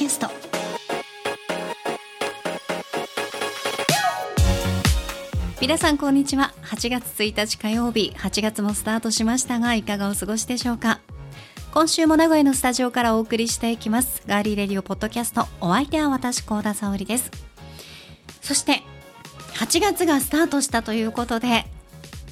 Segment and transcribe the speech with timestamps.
[0.00, 0.28] キャスト。
[5.60, 6.54] 皆さんこんにちは。
[6.62, 8.14] 8月1日火曜日。
[8.16, 11.00] 8月もスタートしましたがいかがお過ごしでしょうか。
[11.74, 14.22] 今週も名古屋のスタジオからお送りしていきます。
[14.26, 15.46] ガーリーレディオポッドキャスト。
[15.60, 17.30] お相手は私高田沙織です。
[18.40, 18.80] そして
[19.56, 21.66] 8月がスタートしたということで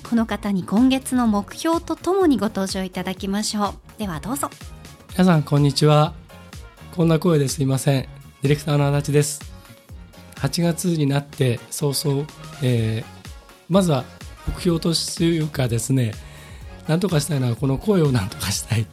[0.09, 3.99] この方に今月の目標とともにご登場いただきましょう。
[3.99, 4.49] ではどうぞ。
[5.11, 6.15] 皆さんこんにちは。
[6.95, 8.03] こんな声ですいません。
[8.03, 9.41] ディレクターの足立です。
[10.37, 12.27] 8月になって早々、
[12.63, 13.05] えー、
[13.69, 14.05] まずは
[14.49, 16.13] 目標というかですね
[16.87, 18.87] 何とかしたいのはこの声を何とかしたい。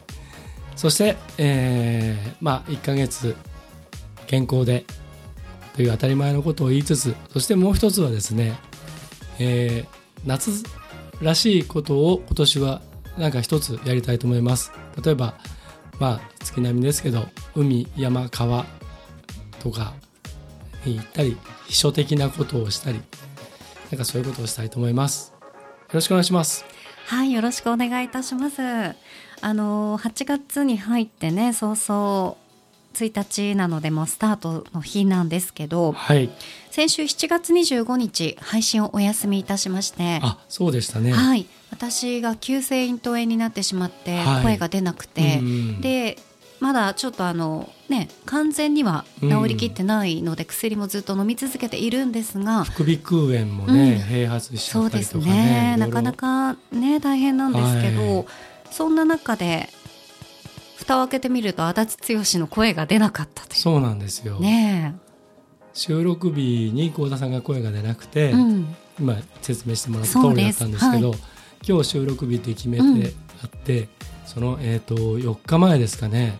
[0.76, 3.34] そして、えー、まあ1ヶ月
[4.26, 4.84] 健康で
[5.74, 8.56] という当たり前のことを言いつつそしてもう一つはですね、
[9.38, 9.86] えー、
[10.24, 10.50] 夏
[11.20, 12.82] らしいことを今年は
[13.18, 14.70] なんか一つやりたいと思います。
[15.02, 15.34] 例えば
[15.98, 18.66] まあ月並みですけど海山川
[19.60, 19.94] とか
[20.84, 23.00] に行ったり秘書的なことをしたり
[23.90, 25.32] なんかそういうことをしたいと思います。
[25.32, 26.64] よろしくお願いします。
[27.06, 28.60] はいよろしくお願いいたします。
[28.62, 32.36] あの8月に入ってね早々
[32.94, 36.30] 1日なのでもスタートの日なんですけど、はい、
[36.70, 40.20] 先週7月25日配信をお休みいたしまして。
[40.22, 41.12] あそうでしたね。
[41.12, 46.18] はい私が急性咽頭炎になってしまって声が出なくて、はい、で
[46.60, 55.76] まだちょっとあのね完全には治りきってないので、薬もずっと飲み続けているんですが副鼻腔炎もね、うん、併発しちゃったりとかねそうですね。
[55.78, 58.26] なかなかね大変なんですけど、はい、
[58.70, 59.68] そんな中で
[60.76, 63.58] 蓋を開けてみると足立剛の声が出なかったという。
[63.58, 64.38] そうなんですよ。
[64.38, 64.96] ね
[65.74, 71.18] 収録日に幸田さんが声が出なくて、うん、今説明してもらった通りだったんですけど、はい、
[71.68, 73.12] 今日収録日って決めて
[73.42, 73.88] あって、うん、
[74.26, 76.38] その、えーと、と4日前ですかね。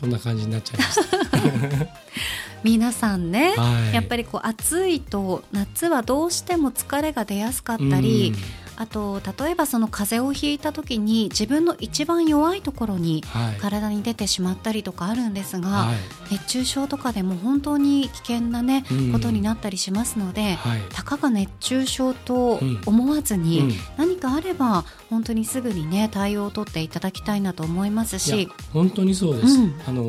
[0.00, 1.86] こんな感じになっちゃいました。
[2.64, 13.22] 皆さんね、はい、やっぱりこう暑いと夏はどうしても疲れが出やすかったり、うんあと例えばその風邪をひいた時に自分の一番弱いところに
[13.60, 15.92] 体に出てしまったりとかあるんですが、は
[16.30, 28.48] い、熱中症とかでも本当に危険なね、うん、ことになったりしますので、はい、たかが熱中症と思わずに、うん、何かあれば本当にすぐにね対応を取っていただきたいなと思いますし。
[28.72, 30.02] 本当にそうです、うん、あの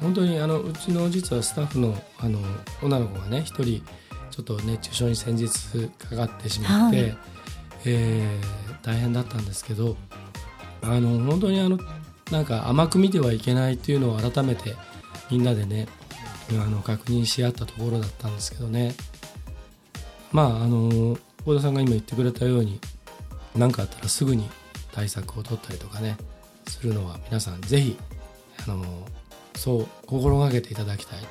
[0.00, 2.38] 本当にあのうちの実はスタッフのあの
[2.82, 3.82] 女の子がね一人
[4.30, 7.02] ちょっと熱中症に先日かかってしまって。
[7.02, 7.33] はい
[7.86, 9.96] えー、大変だったんですけど
[10.82, 11.78] あの本当にあの
[12.30, 14.74] なんか甘く見てはいけないっていうのを改めて
[15.30, 15.86] みんなでね
[16.50, 18.94] あの確認し合ったところだったんですけどね。
[20.30, 22.80] まああの幸田さんが今言ってくれたように
[23.56, 24.48] 何かあったらすぐに
[24.92, 26.16] 対策を取ったりとかね
[26.66, 27.96] するのは皆さんぜひ
[28.66, 28.84] あの
[29.54, 31.26] そう心がけていただきたいと。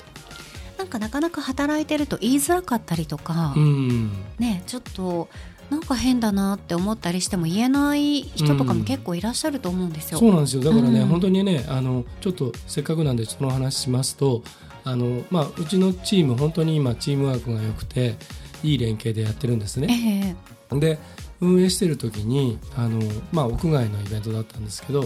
[0.78, 5.30] なんかなかなか働いてると言いづらかったりとか、うん、ねちょっと
[5.70, 10.20] なんか変だなって思ったりしても言えない人とかも結構いらっしゃると思うんですよ。
[10.20, 10.64] うん、そうなんですよ。
[10.64, 14.44] だからね、うん、本当にねあのちょっとせっかくなんでその話しますと
[14.84, 18.16] あの、まあ、うちのチーム本当に今チームワークが良くて
[18.64, 20.36] いい連携でやってるんですね。
[20.72, 21.00] えー、で
[21.42, 23.00] 運営してる時にあの、
[23.32, 25.06] まあ、屋外のイベントだったんですけど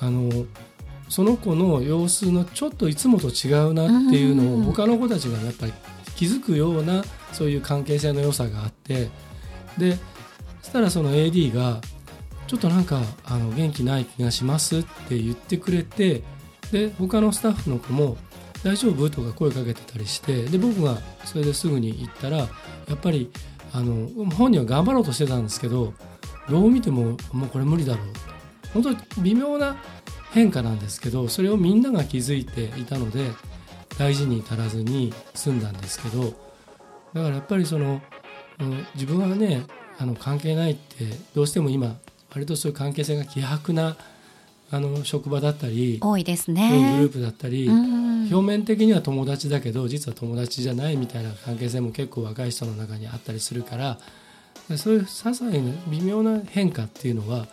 [0.00, 0.30] あの
[1.08, 5.72] その子の様子のちょっといつもと違うなっていうのを他の子たちがやっぱり
[6.16, 9.08] 気づくようなそういう関係性の良さがあって
[9.78, 9.96] で
[10.62, 11.80] そしたらその AD が
[12.46, 16.22] ちょっとなんかあの元気ない気がしますって言ってくれて
[16.72, 18.16] で他のスタッフの子も
[18.62, 19.10] 大丈夫？
[19.10, 22.46] とか声かけてたりしてで僕がそれですぐに行ったらや
[22.94, 23.30] っぱり
[23.72, 25.92] あの本人は頑張ろうとしてたんですけど
[26.48, 28.06] どう見てももうこれ無理だろう。
[28.72, 29.76] 本当に微妙な
[30.32, 33.30] 変化なんですけどそれをみんなが気づいていたので
[33.98, 36.34] 大事に至らずに済んだんですけどだか
[37.14, 38.02] らやっぱりその
[38.94, 39.64] 自分はね
[39.98, 41.04] あの関係ないって
[41.34, 41.96] どうしても今
[42.32, 43.96] 割とそういう関係性が希薄な
[44.70, 46.96] あの職場だったり多いですね。
[46.96, 53.98] グループだったり、表面的には友達だけど実は友達じゃないみたいな関係性も結構若い人の中にあったりするから
[54.76, 57.46] そういう些細な微妙な変化っていうのは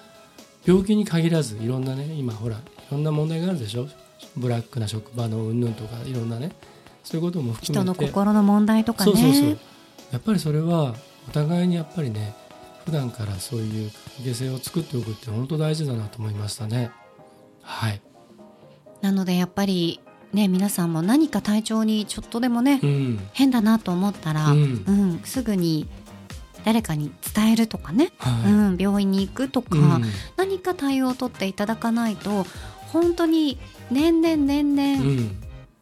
[0.66, 2.60] 病気に限らずいろんなね今ほらい
[2.90, 3.88] ろんな問題があるでしょ？
[4.36, 6.52] ブラックな職場の云々とかいろんなね
[7.04, 7.72] そういうことも含めて。
[7.74, 9.12] 人の心の問題とかね。
[9.12, 9.60] そうそうそう
[10.14, 10.94] やっぱりそれは
[11.28, 12.36] お互いにやっぱりね
[12.86, 16.92] 普段からそういう関係性を作っておくって本当大事だなと思いましたね。
[17.64, 18.02] はい。
[19.02, 20.02] なのでやっぱり
[20.32, 25.88] ね皆さんも何か体調にちょっとでもね、うん、変だなと思ったら、うん、うん、すぐに
[26.64, 30.04] 誰かに伝えるとかね、はい、うん、病院に行くとか、うん、
[30.38, 32.46] 何か対応を取っていただかないと
[32.92, 33.58] 本当に
[33.90, 35.32] 年々年々、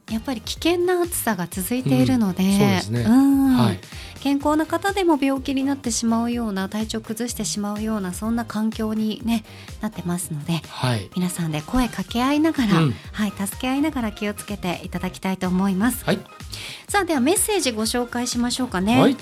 [0.09, 3.79] やっぱり危険な暑さが続いているので、うん、そうですね、はい、
[4.21, 9.43] 健康な方でも病気になってしまうような体調崩してしまうようなそんな環境に、ね、
[9.81, 16.05] なってますので、はい、皆さんで声かけ合いながら、うん、はい、助け合いながら気をつけていただきたいと思います。
[16.05, 16.19] はい、
[16.87, 19.01] さあではメッセージご紹介しましょうかね。
[19.01, 19.17] はい。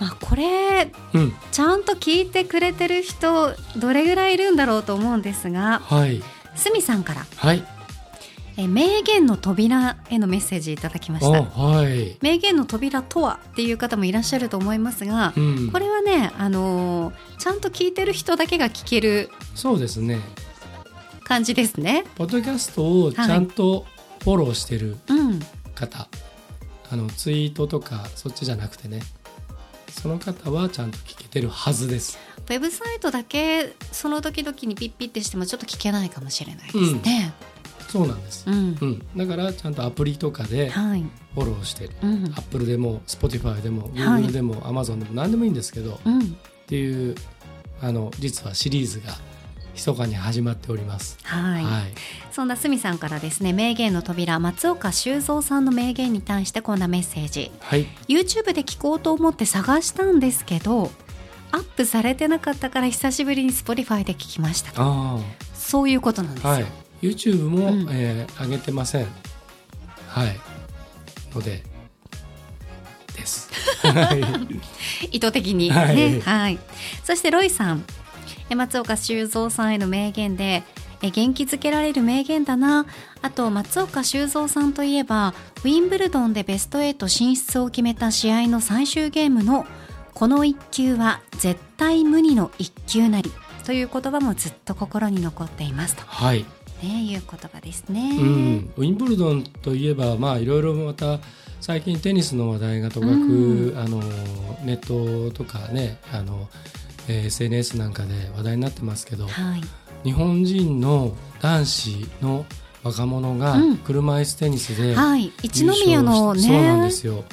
[0.00, 6.22] まあ、これ、うん、ちゃんと聞いてくれてる人どれぐらいいるんだろうと思うんですが、はい、
[6.54, 7.64] すみさんから、はい、
[8.58, 20.18] え名言の扉へのメッセージいただきました、はい、名言の扉とはっていう方もいらっしゃると思いますが、うん、これはね、あのー、ちゃんと聞いてる人だけが聞けるそうですね。
[21.22, 22.04] 感じですね。
[22.16, 23.86] ポッドキャストをちゃんと
[24.24, 24.96] フォローしてる
[25.76, 26.08] 方、はい、
[26.90, 29.02] あのツイートとかそっちじゃなくてね。
[29.90, 32.18] その方はちゃんと聞けてるはずです。
[32.38, 37.57] ウェブサイトだけその時々にピッピッてしてもちょっと聞けないかもしれないですね、うん
[37.88, 46.30] そうなんです、うん、うん、だからちゃんとアプリとかでフォローしてる、はい、アップルでも Spotify でも Google でも Amazon でも何でもいいんですけど、はい、っ
[46.66, 47.14] ていう
[47.80, 49.14] あの実はシリーズが
[49.74, 51.18] 密かに始まっております。
[51.22, 51.64] はい。
[51.64, 51.94] はい、
[52.32, 57.52] そんなすみさんからですね、名言の扉松岡修造さんの名言に対してこんなメッセージ。
[57.60, 57.86] はい。
[58.08, 60.90] YouTube で聞こうと思って探したんですけど、
[61.52, 65.18] アップされてなかったから久しぶりに Spotify で聞きましたあ
[65.54, 66.50] そういうことなんですよ。
[66.50, 66.66] はい
[67.02, 69.06] YouTube も、うん、えー、上げてません。
[70.08, 70.36] はい。
[71.34, 71.62] ので
[73.16, 73.50] です。
[75.10, 75.68] 意図的に。
[75.68, 76.58] ね、はい、はい、
[77.04, 77.84] そしてロイさん。
[78.54, 80.62] 松岡修造さんへの名言で
[81.02, 82.86] え元気づけられる名言だな。
[83.20, 89.66] あと松岡修造さんといえばウィンブルドンでベスト8進出を決めた試合の最終ゲームの
[90.14, 93.30] この一球は絶対無二の一球なり。
[93.64, 96.02] という言葉もずっと心に残っていますと。
[96.06, 96.46] はい
[96.82, 101.18] ね、いう言葉ですね、うん、ウィンブルドンといえば、まあ、いろいろまた
[101.60, 104.00] 最近テニスの話題がとかく、うん、あの
[104.64, 106.48] ネットとかねあの、
[107.08, 109.62] えー、SNS なんかで話題になってますけど、はい、
[110.04, 112.46] 日本人の男子の
[112.84, 117.24] 若者が車椅子テニスで、うん、はい、一宮のねそうなんですよ。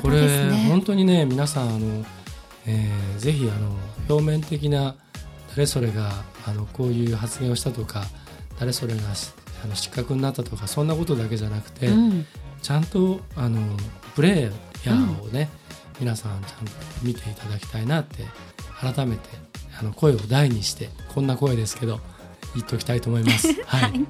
[0.00, 2.04] これ、ね、本当にね皆さんあの、
[2.66, 3.74] えー、ぜひあの
[4.08, 4.94] 表面的な
[5.48, 6.10] 誰それが
[6.46, 8.04] あのこういう発言をしたとか
[8.58, 9.02] 誰それが
[9.64, 12.26] あの失格になったとかそんなことだけじゃなくて、うん、
[12.62, 13.60] ちゃんとあの
[14.14, 14.52] プレー
[14.84, 15.48] ヤーをね、
[15.94, 16.72] うん、皆さんちゃんと
[17.02, 18.24] 見ていただきたいなって
[18.80, 19.28] 改めて
[19.78, 22.00] あの声を大にしてこんな声ですけど
[22.54, 23.52] 言っておきたいと思います。
[23.66, 24.06] はい、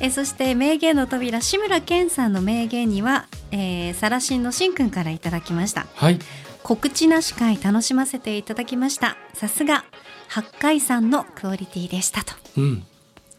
[0.00, 5.86] えそして名言の扉志村けんさんの名言には、えー、サラシンのしんくんからいただきました。
[5.94, 6.18] はい。
[6.62, 9.16] 告知なし会楽しませていただきました。
[9.34, 9.84] さすが
[10.28, 12.34] 八海さんのクオリティでしたと。
[12.56, 12.86] うん。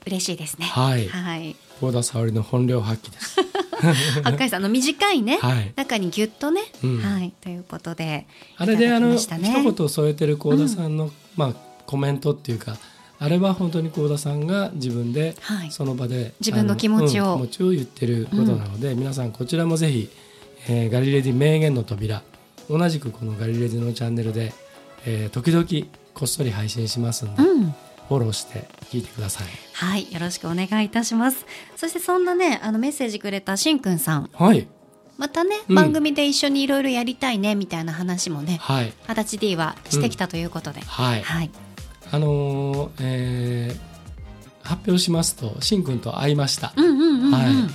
[0.06, 0.66] 嬉しいですね。
[0.66, 1.08] はい。
[1.08, 1.56] はい。
[1.80, 3.38] 幸田沙織の本領発揮です。
[4.24, 8.28] 八海さんの短いね、はい、中にぎゅっとね、うん、はいということで、
[8.58, 11.54] あれであの一言添えてる幸田さんの、うん、まあ
[11.88, 12.78] コメントっていうか。
[13.24, 15.36] あれは本当に幸田さんが自分で
[15.70, 20.10] その場で、はい、自分の気持ちを、うん、気持ちを言ってることなので、皆さんこちらもぜひ、
[20.68, 22.24] えー、ガリレディ名言の扉
[22.68, 24.54] 同じくこのガリレディのチャンネルで、
[25.06, 25.66] えー、時々
[26.16, 27.44] こっそり配信しますんで、
[28.12, 29.48] フォローして聞いてください。
[29.74, 31.46] はい、よろしくお願いいたします。
[31.78, 34.30] そしてそんなね、あのメッセージくれたしんくんさん。
[34.34, 34.68] はい。
[35.18, 38.94] またね、うん、番組で一緒にいろいろやりたいねみたいな話もね、はい。
[39.08, 41.22] 二十歳 D はしてきたということで、うん、はい。
[41.22, 41.52] はい。
[42.12, 46.74] あのー、えー、発表しますと、しんくんと会いました。
[46.76, 47.68] うんうんうん。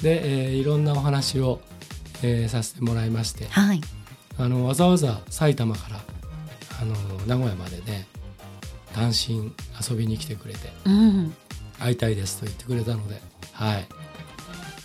[0.00, 1.60] で、えー、いろんなお話を、
[2.22, 3.80] えー、させてもらいまして、はい。
[4.38, 6.00] あのわざわざ埼玉から
[6.80, 6.94] あの
[7.26, 8.06] 名古屋までね
[8.94, 11.34] 単身遊びに来てくれて、うん、
[11.78, 13.20] 会いたいですと言ってくれたので、
[13.52, 13.86] はい、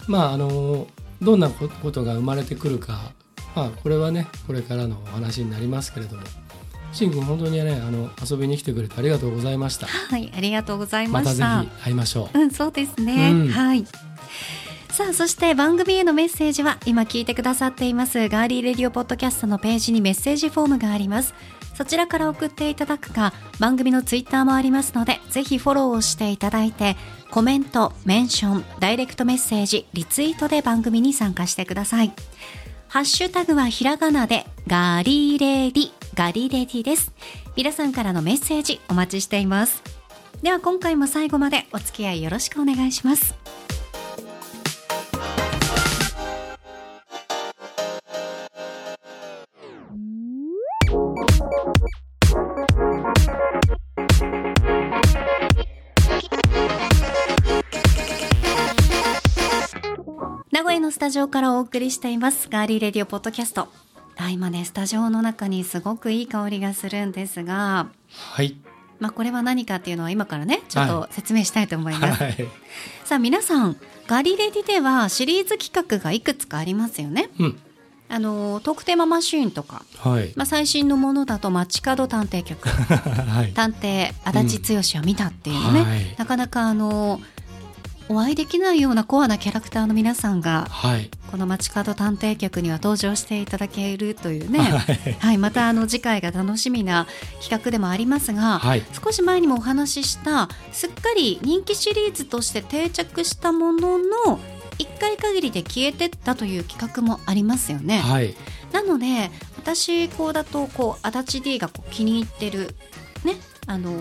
[0.07, 0.87] まああの
[1.21, 3.11] どんなことが生まれてくるか、
[3.55, 6.23] まあ、これはねこれからのお話になりますけれども
[6.91, 9.87] しんくん本当にねあの遊びに来てくれてありがとうございました。
[9.87, 11.45] はいありがとうございました。
[11.45, 12.39] またぜひ会いましょう。
[12.39, 13.85] うんそうですね、うん、はい。
[14.95, 21.33] さあそして番組へのメッセージは今聞いてくださっていますガーリーレディオポッドキャストのページにメッセージフォームがあります
[21.75, 26.95] そちらから送っていただくか、番組のツイッターもありますので、ぜひフォローをしていただいて、
[27.31, 32.13] コメント、メンション、ダイレクトメッセージ、リツイートで番組に参加してください。
[32.87, 37.11] ハッシュタグはひらがなで、ガリレディ、ガリレディです。
[37.57, 39.83] 皆さんからのメッセージお待ちしています。
[40.41, 43.35] では今回も最後までお付き合いよろしくお願いします。
[60.95, 62.47] スタジオからお送りしています。
[62.49, 63.67] ガーリーレディオポッドキャスト。
[64.15, 67.89] あ今ねスタジオの中にすごくいい香りがするんですが。
[68.09, 68.55] はい。
[69.01, 72.37] まあこれは何かっていうのは今からねちょっと説明したいと思います、はい、
[73.03, 73.75] さあ皆さん
[74.07, 77.59] ガリレディではシリーズ企画がいくつかありますよね、うん、
[78.07, 80.31] あのトークテーママシーンとか、はい。
[80.37, 87.19] まあ、最新のものだと街角探偵局、はい、探偵足立剛は見たっていうのね、うんはい、なかなかあの
[88.07, 97.07] お会いできないようなコアなキャラクターの皆さんが、はい、この街角探偵局には登場していただけるというね、はい、はい、またあの次回が楽しみな
[97.41, 104.39] 企画でもありますが、はい、少し前にもお話ししたすっかり人気シリーズとして定着したものの
[104.77, 107.99] 1回限りで消えてったという企画もありますよね。
[107.99, 108.35] はい、
[108.71, 112.75] なので私こうだとこう足立 D がこう気に入ってる
[113.23, 113.35] ね
[113.67, 113.91] あの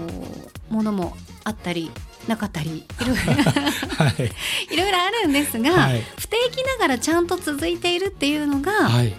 [0.69, 1.91] ものもあったり
[2.29, 2.71] なかったり。
[2.71, 9.15] いろいろ、はい、いろいろあるんですが、はい、不定期ながらちゃんと続いているっていうのが、はい、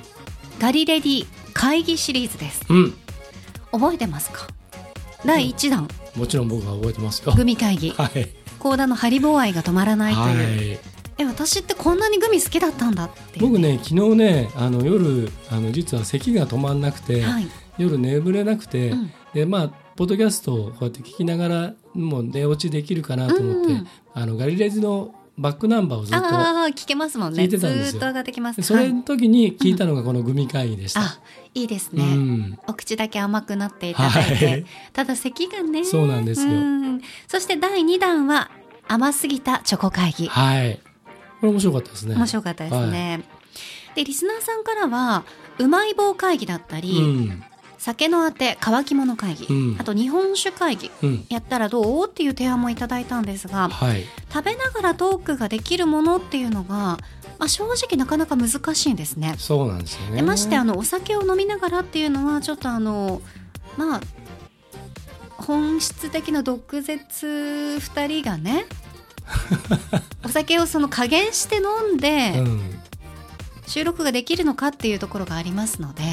[0.59, 2.93] ガリレディ会議シリーズです、うん、
[3.71, 4.47] 覚えてますか？
[5.23, 7.33] 第1弾、うん、もちろん僕は覚えてますよ。
[7.33, 10.79] グミ会議、はい、高田のハリボー愛が止まらないという、
[11.17, 17.47] え私ってこんなにグミ好きだったんだって、僕ね昨日ねあの夜あの実は咳が止まんなくて、はい、
[17.77, 27.43] 夜眠れなくて、うん、でまあポッドキャストをこうやって聞きながらもう寝落ちできるかなと思って、うん、あのガリレジのバックナンバーをずっと聞けますもんね。
[27.43, 27.91] 聞いてたんですよ。
[27.91, 28.61] ずっと上がってきます。
[28.61, 31.01] それの時に聞いたのがこのグミ会議でした。
[31.01, 31.19] うん、あ、
[31.53, 35.83] いいですね、うん、お口だけ甘くなっていただいて、はい、ただ咳がね。
[35.83, 36.51] そうなんですよ。
[37.27, 38.49] そして第2弾は
[38.87, 40.27] 甘すぎたチョコ会議。
[40.27, 40.79] はい。
[41.41, 42.15] これ面白かったですね。
[42.15, 43.23] 面白かったですね。
[43.87, 45.25] はい、でリスナーさんからは
[45.57, 46.97] うまい棒会議だったり。
[46.97, 47.43] うん
[47.85, 56.97] 酒のあて乾き物会議、うん、あと日本酒会議、うん、やったらどうっていう提案もいただいたんですが、はい、食べながらトークができるものっていうのが、
[57.37, 59.35] まあ、正直なかなか難しいんですね。
[59.37, 60.23] そうなんですよね。
[60.23, 63.21] ましてあのお酒を飲みながらっていうのはちょっとあの
[63.77, 64.01] まあ
[65.37, 66.97] 本質的な毒舌
[67.79, 68.65] 2人がね
[70.25, 72.79] お酒をその加減して飲んで、うん
[73.67, 76.03] 収録ができるのかっていうところがありますので、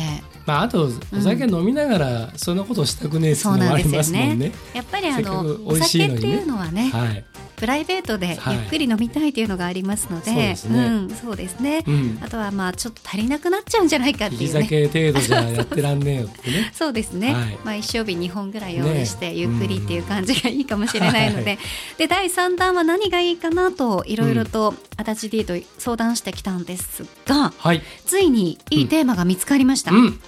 [0.46, 4.34] まあ、あとお酒飲みながらそんなことしたくねえっていうのもありますもんね。
[4.34, 4.52] んね。
[4.74, 7.24] やっぱりあの、ね、お酒っていうのはね、はい、
[7.62, 16.72] プライベートでゆっくり飲みたいというのがありますので、はい、そうですね、うん、あとはまあちょっと足りなくなっちゃうんじゃないかっていう、ね、酒程度じゃやってらんねえよってね。
[16.74, 21.58] そうですね、はい、まあ一生日2本ぐらい用意してゆっくりっていう感じがいいかもしれないので、ね。
[21.92, 30.20] うん、で第3弾は何がいいかなといろいろと足立 D と相談してきたんですが、はい、ついにいいテーマが見つかりました、うん、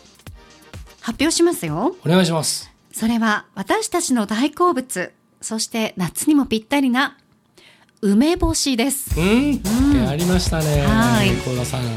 [1.00, 1.96] 発表しますよ。
[2.06, 2.70] お願いします。
[2.92, 5.12] それは私たちの大好物。
[5.40, 7.18] そして夏にもぴったりな
[8.02, 9.18] 梅干しです。
[9.18, 9.60] うん、
[9.94, 10.82] うん、ありましたね。
[10.82, 11.30] はい。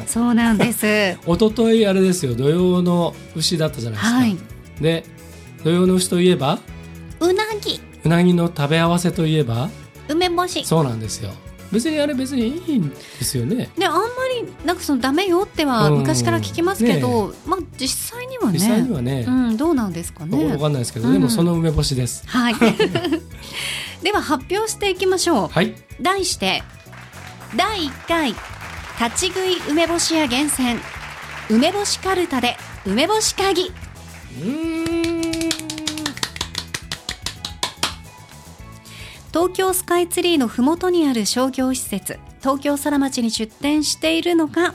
[0.07, 1.17] そうなんです。
[1.25, 4.17] 一昨日あれですよ、土曜の牛だったじゃないですか。
[4.17, 4.37] はい、
[4.81, 5.03] で、
[5.63, 6.59] 土曜の牛といえば？
[7.19, 7.81] うなぎ。
[8.05, 9.69] うなぎの食べ合わせといえば？
[10.07, 10.63] 梅干し。
[10.65, 11.31] そうなんですよ。
[11.69, 13.69] 別にあれ別にいいんですよね。
[13.75, 13.99] ね、あんま
[14.41, 18.53] りなんかそのダメよっては昔から聞きますけど、ね、まあ実際にはね。
[18.53, 19.25] 実際にはね。
[19.27, 20.53] うん、どうなんですかね。
[20.53, 22.23] わかんないですけど、うん、でもその梅干しです。
[22.25, 22.55] はい。
[24.01, 25.47] では発表していきましょう。
[25.47, 25.75] はい。
[26.01, 26.63] 題して
[27.55, 30.79] 第1回立ち食い梅干し屋厳選
[31.49, 33.71] 梅干しかるたで梅干し会議
[39.31, 44.73] 東京スカイツリーのふもとにある商業施設東京皿町に出店しているのが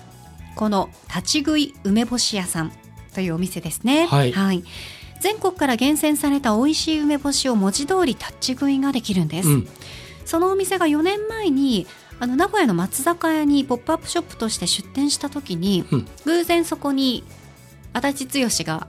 [0.55, 2.73] この立ち食い梅干し屋さん
[3.15, 4.07] というお店ですね。
[4.07, 4.63] はい、はい、
[5.23, 9.49] 全国から厳選された美味しい梅干しを文字通り立ち食いができるんです。
[9.49, 9.69] うん。
[10.25, 11.87] そのお店が4年前に
[12.19, 17.25] あの名古屋の松坂屋にポップアップショップとして出店した時に、うん、偶然そこに
[17.93, 18.87] 足立剛が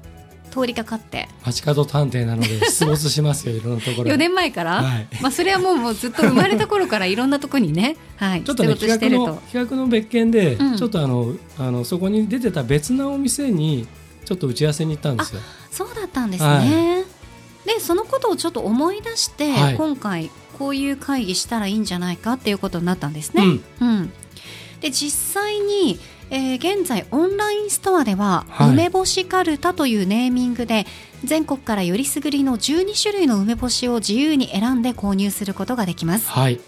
[0.51, 13.87] 通りかかって街角探偵なので出没しますよいろんなところ4年前から、はい、まあそれはもうもうずっと生まれた頃からいろんなところにね、 はい、ちょっとね企画の企画の別件で、うん、ちょっとあのあのそこに出てた別なお店に
[14.25, 15.41] ちょっと打ち合わせに行ったんですよ
[15.73, 17.05] そうだったんですね、は
[17.65, 23.43] い、でそのことをちょっと思い出して、はい、今回こういう会議したらいいんじゃないかっていうことになったんですね。
[23.43, 24.13] うん、うん、
[24.81, 25.99] で実際に、
[26.35, 30.87] えー、現在オンラインストアでは、はい、梅干しかるたというネーミングで
[31.23, 36.27] 全国からよりすぐりの12種類の梅干しを自由に選んで購入することができます。
[36.27, 36.59] はい。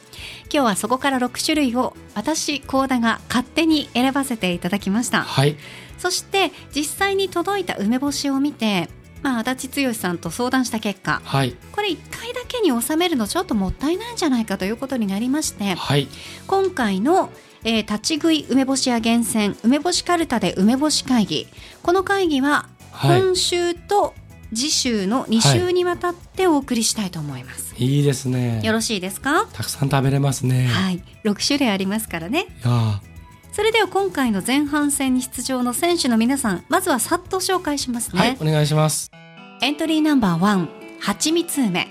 [0.43, 5.57] 今日はそこから6種類を私高田が勝手に選ばせていただきました、はい、
[5.97, 8.87] そして実際に届いた梅干しを見て
[9.21, 16.07] まあ、足立剛さんと相談した結果、はい、これ1回だけに収めるのちょっともったいないんじゃないかということになりまして、はい、
[16.45, 17.31] 今回の、
[17.65, 21.47] えー、立ち食い梅干し屋厳選梅干しかるたで梅干し会議。
[21.81, 22.69] この会議は
[23.01, 24.13] 今週と
[24.53, 28.61] 次週の2週にわたってお送りしたいと思います、はい、いいですね。
[28.63, 29.47] よろしいですか？
[29.51, 30.67] たくさん食べれますね。
[30.67, 31.03] はい。
[31.23, 32.45] 6種類ありますからね。
[33.51, 38.19] それでは今回の前半戦に出場の選手の皆さんまずはさっと紹介しますね。
[38.19, 39.11] はいお願いします。
[39.61, 40.69] エントリーナンバーワン
[40.99, 41.87] はちみつ梅。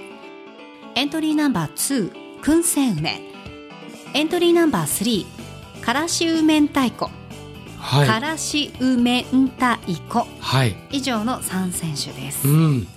[0.94, 3.20] エントリーナンバーツー燻製梅。
[4.14, 5.33] エントリーナンバースリー
[5.84, 7.10] からし梅太鼓
[7.78, 12.88] はい、からし梅んたいこ、はい、以上の3選手です、うん、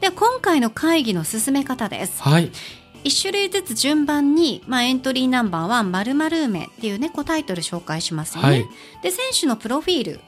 [0.00, 2.52] で今回の会議の進め方です、はい、
[3.04, 8.68] 1種類ずつ順番に、まあ、エントリーナンバーワン〇〇梅っていうねタイトル紹介しますよね、はい、
[9.02, 10.20] で選手のプロフィールはい、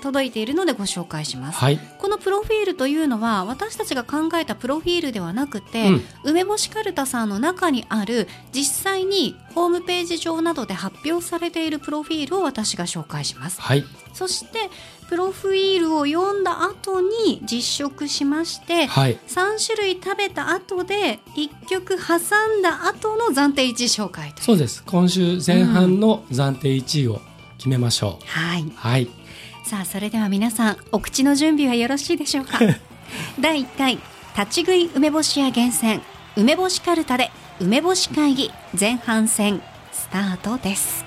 [0.00, 14.70] 届いているのでご紹介します、はい、このプロフィールというのは私たちが考えたプロフィールではなくて、うん、梅干しかるたさんの中にある実際にホームページ上などで発表されているプロフィールを私が紹介します、はい、そして
[15.08, 22.14] プロフィールを読んだ後に実食しまして、はい、3種類食べた後で1曲挟
[22.58, 27.20] んだ後の暫定1位紹介そうです今週前半の暫定1位を
[27.56, 29.25] 決めましょう、うん、はい、はい
[29.68, 32.58] さあそれでは皆さんお口の準備はよろしいでしょうか？
[33.40, 33.98] 第1回
[34.38, 36.02] 立ち食い梅干し屋厳選
[36.36, 37.30] 梅干しかるたで
[37.60, 39.60] 梅干し会議前半戦
[39.92, 41.04] スタートです。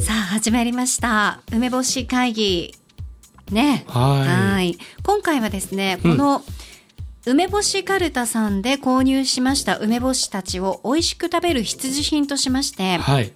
[0.00, 1.40] さあ始まりました。
[1.52, 2.74] 梅干し会議。
[3.50, 3.84] ね。
[3.88, 4.76] はい。
[5.02, 6.53] 今回はですねこの、うん
[7.26, 13.32] 梅干しかるたさんで購入しました梅干したちを美味しく食べる必需品としまして、はい、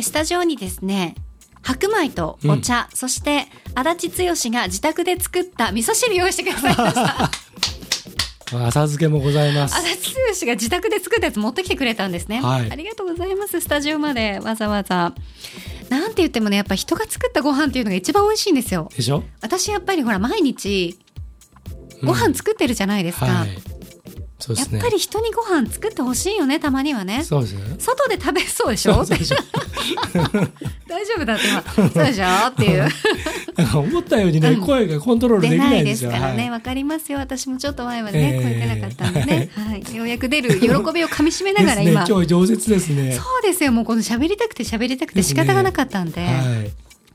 [0.00, 1.16] スタジオにですね
[1.62, 7.30] 白米とお茶、うん、そして足立剛が自宅で作った味噌汁用意してくださいました。
[8.52, 9.76] 浅漬けもございます。
[9.76, 12.42] 足立剛が自宅で作ったやつ持ってきてくれたんですね。
[12.42, 13.60] はい、ありがとうございます。
[13.62, 15.14] スタジオまでわざわざ。
[15.88, 18.90] なんて言ってもね、やっぱ人が作ったご飯っていうのが一番美味しいんですよ。
[18.94, 19.24] でしょ？
[19.40, 20.98] 私やっぱりほら毎日
[22.04, 23.26] ご飯作ってるじゃないですか。
[23.26, 23.48] はい。
[23.48, 23.56] ね、
[24.56, 27.22] やっぱり人にご飯作ってほしいよねたまにはね。
[27.22, 27.76] そうですね。
[27.78, 29.04] 外で食べそうでしょ？
[29.04, 29.16] 大丈
[31.16, 31.62] 夫だって今。
[31.90, 32.24] そうでしょ？
[32.48, 32.88] っていう。
[33.78, 36.46] 思ったようにね、うん、声がコントロールできないですからね。
[36.46, 37.18] わ、はい、かりますよ。
[37.18, 46.30] 私もちょっと前までね、えー、声出なかったんでね、はい、ようやく出る喜びをかみしめながら今、ね、今日饒舌ですねそうですよもうこの喋りたくて喋りたくて仕方がなかったんで、はい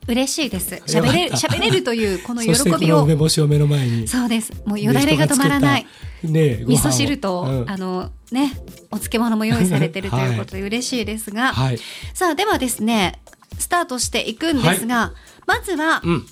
[0.08, 0.74] 嬉しいです。
[0.86, 3.02] 喋れる、喋れるというこの喜びを。
[3.04, 4.08] 梅干しを目の前に。
[4.08, 4.52] そうです。
[4.64, 5.86] もうよだれが止まらない。
[6.22, 8.52] ね、味噌汁と、うん、あのね、
[8.90, 11.78] お漬物も用意されてるということで 嬉しいですが、はい、
[12.14, 13.20] さあではですね、
[13.58, 16.26] スタートしていくんですが、はい、まずは、うん、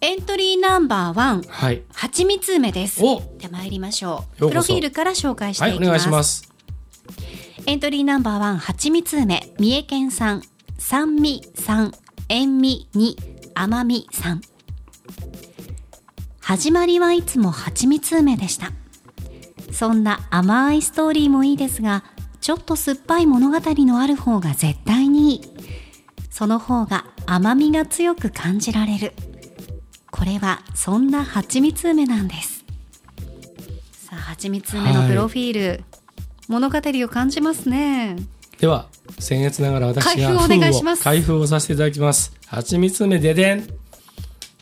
[0.00, 1.82] エントリーナンバーワン、はい、
[2.26, 3.00] みつ梅です。
[3.38, 4.48] で参りましょう。
[4.48, 5.80] プロフィールから紹介していきます。
[5.80, 6.52] はい、お願いします。
[7.66, 10.42] エントリーナンバーワンはちみつ梅、三重県産、
[10.78, 11.92] 酸味3、
[12.30, 13.16] 塩味2
[13.54, 14.40] 甘み3
[16.40, 18.72] 始まりはいつも蜂蜜梅でした。
[19.72, 22.02] そんな甘いストーリーもいいですが
[22.40, 25.40] ちょっと酸っぱい物語のある方が絶対にいい。
[26.30, 29.12] その方が甘みが強く感じられる。
[30.10, 32.64] これはそんな蜂蜜梅なんです。
[33.92, 35.84] さあ蜂蜜梅のプロフィール、はい、
[36.48, 38.16] 物語を感じますね
[38.58, 38.88] では
[39.18, 42.32] 僭越ながら私が封を開封をさせていただきます。
[42.46, 43.66] 蜂蜜梅ででん。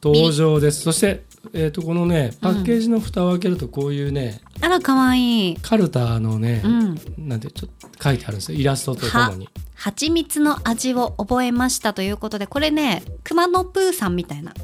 [0.03, 0.81] 登場です。
[0.83, 5.57] そしてえー、とこのねパッケージの蓋を開けるとこういうね、うん、あらかわいい。
[5.57, 8.59] カルタのね、うん、なんてちょっと書いてあるんですよ。
[8.59, 9.49] イラストとともに。
[9.75, 14.55] 蜂蜜の味を覚えましたということでこれね熊野プーさんみたいな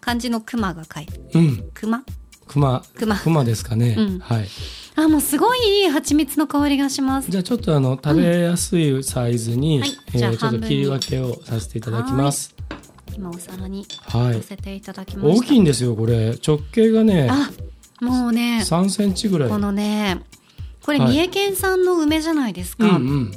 [0.00, 2.04] 感じの熊が書いて、うん、熊？
[2.48, 2.82] 熊。
[2.96, 3.16] 熊。
[3.16, 4.48] 熊ですかね、うん、はい
[4.96, 7.30] あもうすごいいい蜂蜜の香りがします。
[7.30, 9.82] じゃあちょっとあの食べやすいサイズに、うん。
[9.82, 12.54] はい、えー、ちょっと切り分けをさせていただきます。
[13.16, 16.38] 今お皿に乗せていただきまし、はい、大きいんですよこれ。
[16.46, 17.50] 直径がねあ
[18.00, 19.48] もうね3センチぐらい。
[19.48, 20.22] このね
[20.84, 23.32] これ三重県産の梅じゃないですか、はいうんうん、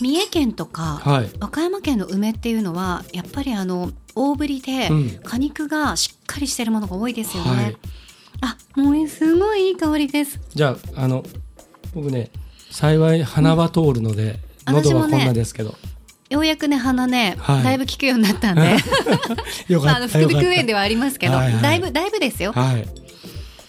[0.00, 4.90] 三重県とか、はい、和歌山県の梅っていうのはやっぱりあの大ぶりで、
[5.24, 7.76] 果肉がしっかりしてるものが多いですよね、はい
[8.40, 10.40] あもうすごいいい香りです。
[10.54, 11.24] じゃああの
[11.94, 12.30] 僕ね
[12.70, 15.74] 幸い鼻は通るので、うん、喉はこんなですけど、
[16.30, 18.76] ようやくね鼻ね、はい、だいぶ効くようになったんで。
[19.68, 22.52] よかった、まあ、副鼻腔炎ではありますけど、はいはい、だいぶだいぶですよ。
[22.52, 22.88] はい。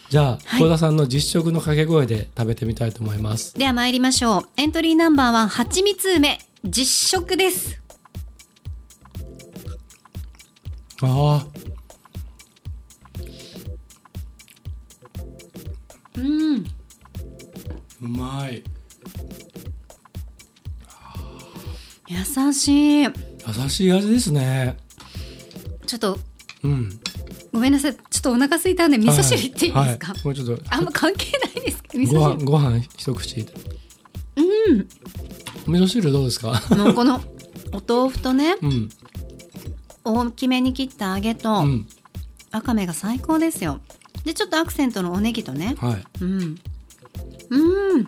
[0.09, 3.57] じゃあ、幸、田さんの実食の掛け声で食べてみたいと思います。
[3.57, 4.49] では参りましょう。
[4.57, 7.81] エントリーナンバーワン、はちみつ梅、実食です。
[11.01, 11.45] ああ。
[16.17, 16.65] うん。
[18.01, 18.63] うまい。
[22.07, 23.03] 優しい。
[23.03, 23.11] 優
[23.69, 24.77] しい味ですね。
[25.85, 26.19] ちょっと
[26.63, 26.99] うん。
[27.53, 27.95] ごめんなさい。
[27.95, 29.89] ちょっとお腹空いたんで味噌汁いっていいですか、はい。
[29.89, 30.63] はい、もうちょっと。
[30.69, 32.45] あんま関係ないです味噌汁。
[32.45, 33.41] ご飯一口。
[34.35, 34.87] うん。
[35.67, 36.61] 味噌汁どうですか？
[36.71, 37.21] のこの
[37.71, 38.89] お豆腐とね、うん、
[40.03, 41.87] 大きめに切った揚げと、うん、
[42.51, 43.79] わかめが最高ですよ
[44.23, 45.75] でちょっとアクセントのおネギとね。
[45.79, 46.03] はい。
[46.21, 46.59] うん。
[47.49, 48.05] うん。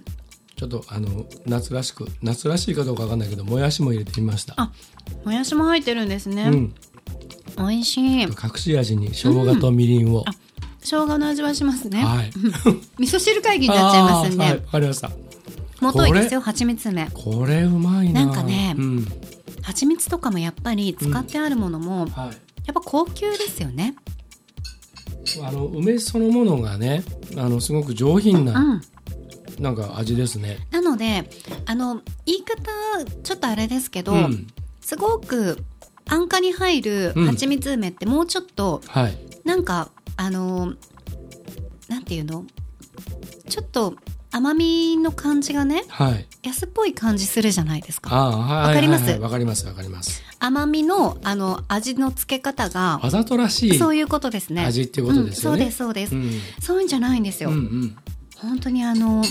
[0.55, 4.53] ちょっとあの夏らしく夏らしいかどうかわかんないけどもやしも入れてみました。
[4.57, 4.71] あ
[5.25, 6.73] もやしも入ってるんですね、うん、
[7.57, 8.21] 美味しい。
[8.21, 10.23] 隠し味に生姜とみりんを、うん、
[10.79, 12.03] 生姜の味はしますね。
[12.03, 12.31] はい。
[12.99, 14.43] 味噌汁会議になっちゃいますんで。
[14.43, 15.11] わ、はい、かりました。
[15.81, 18.25] もといですよ蜂蜜梅これうまいな。
[18.25, 19.07] なんかね、うん、
[19.61, 22.09] 蜂蜜とかもやっぱり使ってあるものも、うん。
[22.11, 22.31] はい、や
[22.71, 23.95] っぱ高級ですよね
[25.41, 27.03] あの梅そのものがね
[27.37, 28.81] あのすごく上品な、うん。
[29.59, 30.57] なんか味ですね。
[30.71, 31.29] なので
[31.67, 34.47] あの言い方ちょっとあれですけど、うん、
[34.81, 35.63] すごく
[36.05, 40.73] 安価に入る蜂蜜梅ってもうちょっと、うんはい、なんかあの
[41.87, 42.45] なんていうの？
[43.47, 43.95] ちょっと
[44.31, 48.09] 甘みの感じがね、はい、安っぽい感じするじゃないですか。
[48.11, 49.11] あわ、はい、かります？
[49.19, 50.23] わ、かりますわかります。
[50.43, 54.65] 甘みのあの味の付け方がわざとらしいそういうことですね。
[54.65, 55.65] 味っていうことですよね。
[55.65, 57.49] うん、そうですそうです、うん、そういうんじゃないんですよ。
[57.49, 57.95] うんうん。
[58.35, 59.23] 本当にあの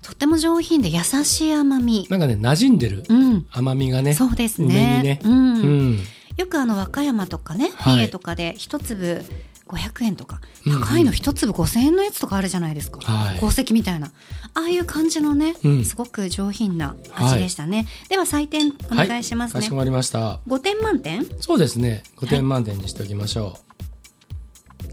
[0.00, 2.06] とても上品で優しい甘み。
[2.08, 3.04] なんかね馴染んでる
[3.50, 5.98] 甘みがね、うん、そうですね、ね、うん、うん、
[6.38, 9.22] よくあの和歌山とかね三重とかで一粒
[9.68, 10.40] 500円とか。
[10.64, 14.08] 高いの一粒5000円のやつとかあるじゃないですか、はい、宝石みたいな。
[14.54, 20.40] ああいう感じのね、うん、すごく上品な味でしたね、はい、では採点お願いしますね、はい、かしこまりました。
[20.48, 21.26] 5点満点？
[21.40, 22.02] そうですね。
[22.16, 23.58] 5点満点にしておきましょ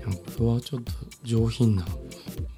[0.05, 0.91] う、これはちょっと
[1.23, 1.85] 上品な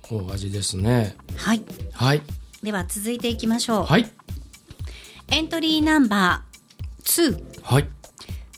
[0.10, 1.16] お味ですね。
[1.36, 1.64] はい。
[1.94, 2.22] はい。
[2.64, 3.86] では続いていきましょう。
[3.86, 4.12] はい。
[5.28, 7.88] エントリーナンバー2はい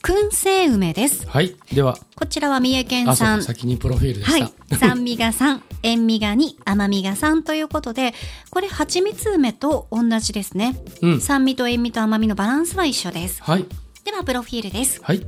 [0.03, 1.27] 燻製梅です。
[1.27, 1.55] はい。
[1.73, 1.97] では。
[2.15, 3.43] こちらは三重県産。
[3.43, 8.13] 先にプロフィールでした、はい、酸味が3 塩味が2甘みが3ということで
[8.49, 13.41] これ蜂蜜梅と同じですね、うん、酸味と塩味と甘みのバランスは一緒です。
[13.43, 13.65] はい。
[14.05, 14.99] ではプロフィールです。
[15.03, 15.25] はい。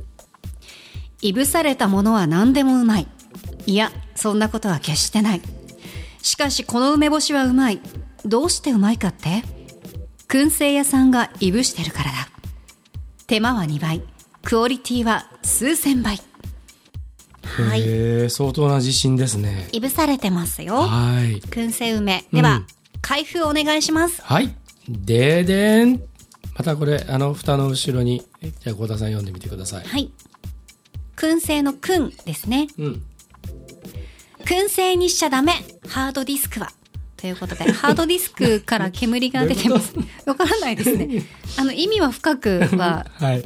[1.22, 3.06] いぶされたものは何でもうまい。
[3.66, 5.42] いやそんなことは決してない。
[6.22, 7.80] しかしこの梅干しはうまい。
[8.24, 9.42] どうしてうまいかって？
[10.28, 12.28] 燻製屋さんがいぶしてるからだ。
[13.26, 14.02] 手間は2倍、
[14.42, 16.20] クオリティは数千倍。
[17.42, 18.30] はい。
[18.30, 19.68] 相当な自信ですね。
[19.72, 20.76] いぶされてますよ。
[20.76, 21.40] はい。
[21.40, 22.24] 燻製梅。
[22.32, 22.66] では、うん、
[23.02, 24.22] 開封お願いします。
[24.22, 24.54] はい。
[24.88, 26.02] ででん。
[26.56, 29.84] またこれ、あの、蓋の後ろに、じゃあ、小田さん読んでみてください。
[29.84, 30.10] はい。
[31.16, 32.68] 燻製の燻ですね。
[32.78, 33.02] うん。
[34.44, 35.52] 燻製にしちゃダメ
[35.88, 36.72] ハードディスクは。
[37.16, 39.94] ということで、 ハードディスクから煙が出てます。
[40.24, 41.24] わからないですね。
[41.58, 43.06] あの、意味は深くは。
[43.14, 43.44] はい。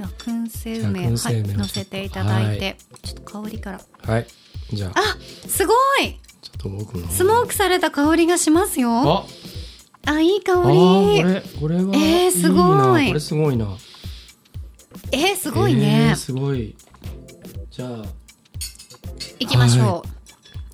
[0.00, 3.80] では、燻製梅、はい、乗せていただいて、はい、ちょっと香りから。
[4.02, 4.26] はい。
[4.72, 4.92] じゃあ。
[4.96, 5.02] あ、
[5.46, 7.06] すごいちょっと僕の。
[7.08, 8.90] スモークされた香りがしますよ。
[9.02, 9.26] あ、
[10.06, 10.62] あいい香り。
[10.62, 11.94] これ、これは。
[11.94, 13.08] えー、すごい。
[13.08, 13.76] これすごいな。
[15.12, 16.08] えー、すごいね。
[16.10, 16.74] えー、すごい。
[17.70, 18.04] じゃあ。
[19.38, 19.86] いきましょう。
[19.86, 20.02] は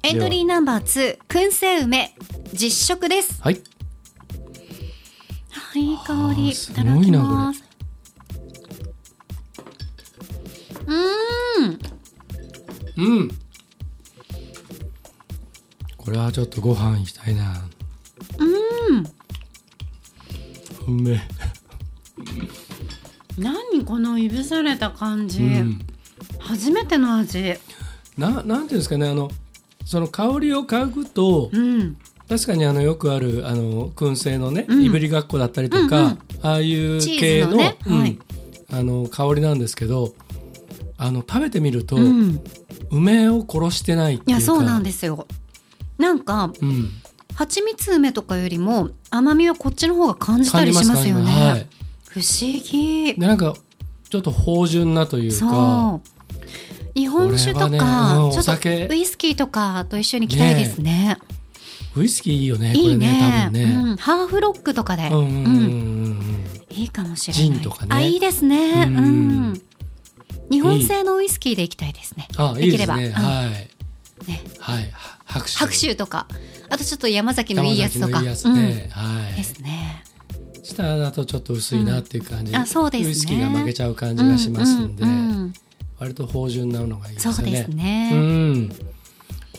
[0.04, 2.14] い、エントリーナンバー2、燻製梅、
[2.52, 3.42] 実食です。
[3.42, 3.60] はい。
[5.74, 6.50] いい香り。
[6.50, 7.65] いただきます。
[10.87, 10.92] う
[13.03, 13.07] ん。
[13.18, 13.31] うん。
[15.96, 17.64] これはちょっとご飯いきたいな。
[18.38, 18.57] うん。
[20.87, 21.20] うめ
[23.38, 25.81] 何このいぶされた感じ、うん、
[26.38, 27.55] 初めての味。
[28.16, 29.31] ななんていうんですかねあの
[29.85, 31.96] その香りを嗅ぐと、うん、
[32.29, 37.77] 確かにあのよくあるあの燻製のね、うん、いぶりがっこだったりとか、うんうん、ああいう系の、ね。
[37.87, 38.01] うん。
[38.01, 38.18] はい、
[38.72, 40.14] あの香りなんですけど
[40.98, 42.40] あの食べてみると、うん、
[42.90, 44.30] 梅を殺してないっていうか。
[44.32, 45.26] いやそうなんですよ。
[45.98, 46.90] なんか、うん、
[47.35, 51.66] 蜂蜜梅とかよりも甘みはこっちの方が感じたりしますよね、はい、
[52.09, 53.14] 不思議。
[53.14, 53.54] でなんか
[54.09, 56.00] ちょっと芳醇なというか。
[56.94, 60.92] 日本酒とか、ね、ちょっとウイスキーとかと一緒に来たいですね。
[60.92, 61.18] ね
[61.94, 66.20] ウイスキーいいよね、いいね、多分ね、うん、ハーフロックとかで、うん、
[66.70, 67.42] いいかもしれない。
[67.42, 67.88] ジンとかね。
[67.94, 68.85] あ、いいですね。
[68.87, 69.62] うん。
[70.50, 72.28] 日本製のウイスキーでいきたいですね。
[72.37, 73.11] あ、いいですね。
[73.11, 74.28] はい。
[74.28, 74.42] ね。
[74.59, 74.92] はい。
[75.24, 75.59] 白州。
[75.59, 76.26] 白州とか、
[76.68, 78.20] あとちょっと山崎のいいやつとか。
[78.20, 78.88] いいやつね。
[78.92, 79.35] はい。
[79.35, 80.04] ですね。
[80.62, 82.54] 下だとちょっと薄いなっていう感じ。
[82.54, 83.09] あ、そうですね。
[83.09, 85.04] ウイスキーが負けちゃう感じがしますんで。
[85.98, 87.35] 割と芳醇なのがいいですね。
[87.35, 88.11] そうですね。
[88.12, 88.96] うん。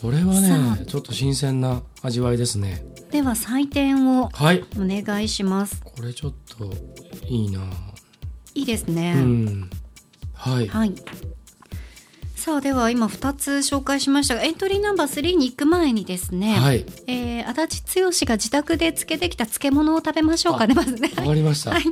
[0.00, 4.30] これはねちょっと新鮮な味わいですねでは採点をお
[4.78, 6.72] 願いします、はい、これちょっと
[7.26, 7.60] いいな
[8.54, 9.70] いいですね、うん、
[10.48, 10.94] はい、はい、
[12.34, 21.10] さあでは今2つ紹介しましたがエントリーナンバー3に行く前にですね、はい、えー、足立剛が自宅で漬けてきた漬物を食べましょうかねまずね。
[21.16, 21.84] わかりました、はい。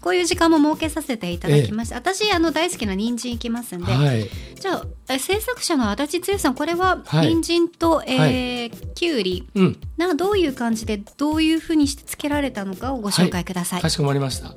[0.00, 1.96] こういう時間も設けさせていただきました。
[1.96, 14.54] ええ、私あの大好きな人参いきますんで、はい、じゃあ制作者の足立剛さんこれは人参と、はい、えー、きゅうり、うん、などういう感じでどういうふうにしてつけられたのかをご紹介ください、かしこまりました。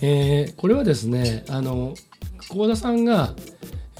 [0.00, 1.94] えー、これはですねあの
[2.48, 3.34] 幸田さんが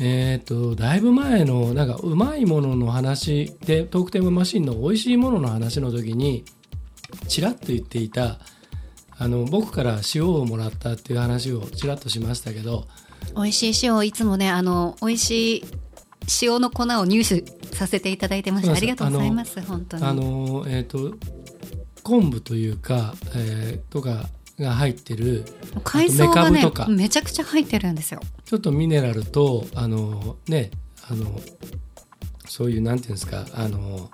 [0.00, 6.44] えーと、だいぶ前のなんかうまいものの話でトークテーママシンの美味しいものの話の時に
[7.26, 8.38] ちらっと言っていた
[9.18, 12.87] あの僕から塩をもらったっていう話をちらっとしましたけど
[13.34, 15.64] 美味しい塩いつもねあの美味しい
[16.42, 20.04] 塩の粉を入手させていただいてましたありがとうございます本当に。
[20.04, 21.16] あのえっ、ー、と
[22.04, 24.28] 昆布というか、えー、とか
[24.59, 25.44] が入ってる
[25.85, 28.21] 海藻がねめちゃくちゃ入ってるんですよ。
[28.44, 30.71] ちょっとミネラルとあのね
[31.09, 31.40] あの
[32.47, 34.11] そういうなんていうんですかあの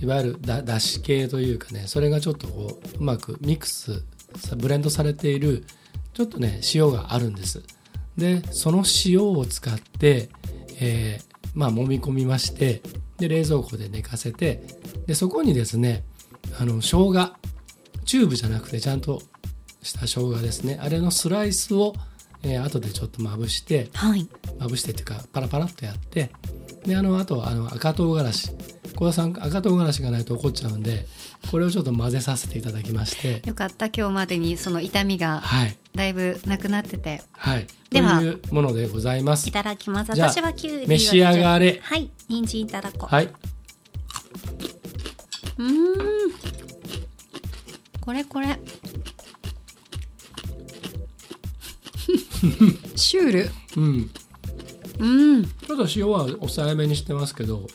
[0.00, 4.04] いわゆるだだし系というかねそれがちょっとこううまくミックス
[4.56, 5.64] ブレンドされている
[6.12, 7.62] ちょっとね塩があるんです。
[8.16, 10.28] でその塩を使って、
[10.80, 12.82] えー、まあ揉み込みまして
[13.18, 14.62] で冷蔵庫で寝かせて
[15.06, 16.04] でそこにですね
[16.58, 17.32] あの生姜
[18.04, 19.22] チューブじゃなくてちゃんと
[19.82, 20.78] した生姜ですね。
[20.80, 21.94] あれのスライスを、
[22.42, 26.30] えー、後でちょっとまぶして、はい、まぶしてっていうかパラパラっとやって
[26.84, 28.50] であのあとあの赤唐辛子。
[28.96, 31.06] 小田さん赤唐辛子がないと怒っちゃうんで
[31.50, 33.40] これをちょっと混ぜさせていただきまして。
[33.46, 33.86] よかった。
[33.86, 35.42] 今日までにその痛みが
[35.94, 37.22] だいぶなくなってて。
[37.32, 38.18] はい、では。
[38.18, 39.48] というものでございます。
[39.48, 40.10] いただきます。
[40.10, 41.80] 私はきゅうり召し上がれ。
[41.82, 42.10] はい。
[42.28, 43.14] 人参いただこう。
[43.14, 43.28] はい。
[45.58, 45.94] うん。
[48.00, 48.58] これこれ
[52.96, 53.50] シュール。
[53.76, 54.10] うん。
[54.98, 55.44] うん。
[55.44, 57.66] ちょっと塩は抑えめにしてますけど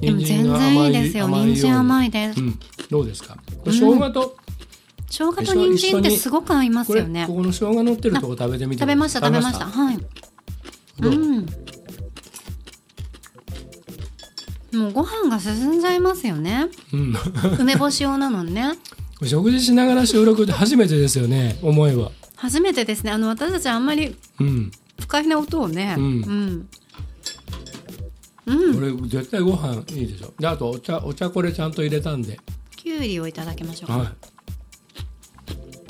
[0.00, 1.28] でも全然いいですよ。
[1.28, 2.58] 人参甘いです、うん、
[2.90, 3.38] どうですか？
[3.64, 4.30] これ生姜と、うん、
[5.08, 7.24] 生姜と人参ってすごく合いますよね。
[7.26, 9.66] ここの生姜乗ってるとこ食べてみて食べました食べました？
[9.66, 9.98] はい。
[11.00, 11.08] う？
[11.08, 11.46] ん。
[14.74, 17.14] もうご飯が進んじゃいますよね、うん、
[17.60, 18.76] 梅干し用なのね。
[19.24, 22.10] 食事しながら収録って初めてですよね思えば
[22.44, 23.10] 初めてですね。
[23.10, 24.14] あの私たちあんまり
[25.00, 26.68] 不快な音をね、うん、うん。
[28.46, 30.34] うん、これ絶対ご飯いいでしょ。
[30.38, 32.38] であとお茶お茶これちゃんと入れたんで。
[32.76, 33.88] きゅうりをいただきましょう。
[33.88, 34.08] か、はい、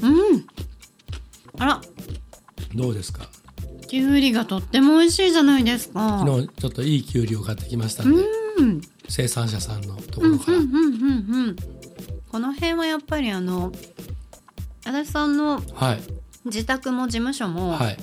[0.03, 0.47] うん。
[1.59, 1.81] あら。
[2.73, 3.29] どうですか？
[3.89, 6.21] きゅうりがとっても美味しいじゃないですか。
[6.21, 8.23] 昨日ちょっといいきゅうりを買ってきましたんで、
[8.59, 11.57] うん、生産者さんのところから、うんうんうんうん、
[12.31, 13.73] この辺はやっぱりあの
[14.85, 15.61] 足立さんの
[16.45, 17.97] 自宅も事務所も、はい、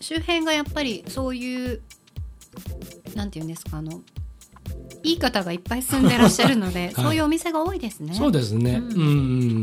[0.00, 1.82] 周辺がやっぱりそういう
[3.14, 4.02] なんていうんですかあの
[5.02, 8.14] いい方がいっぱい住んでらっしゃるので、 はい、そういうお店が多いですね。
[8.14, 8.74] そうですね。
[8.76, 9.04] うん、う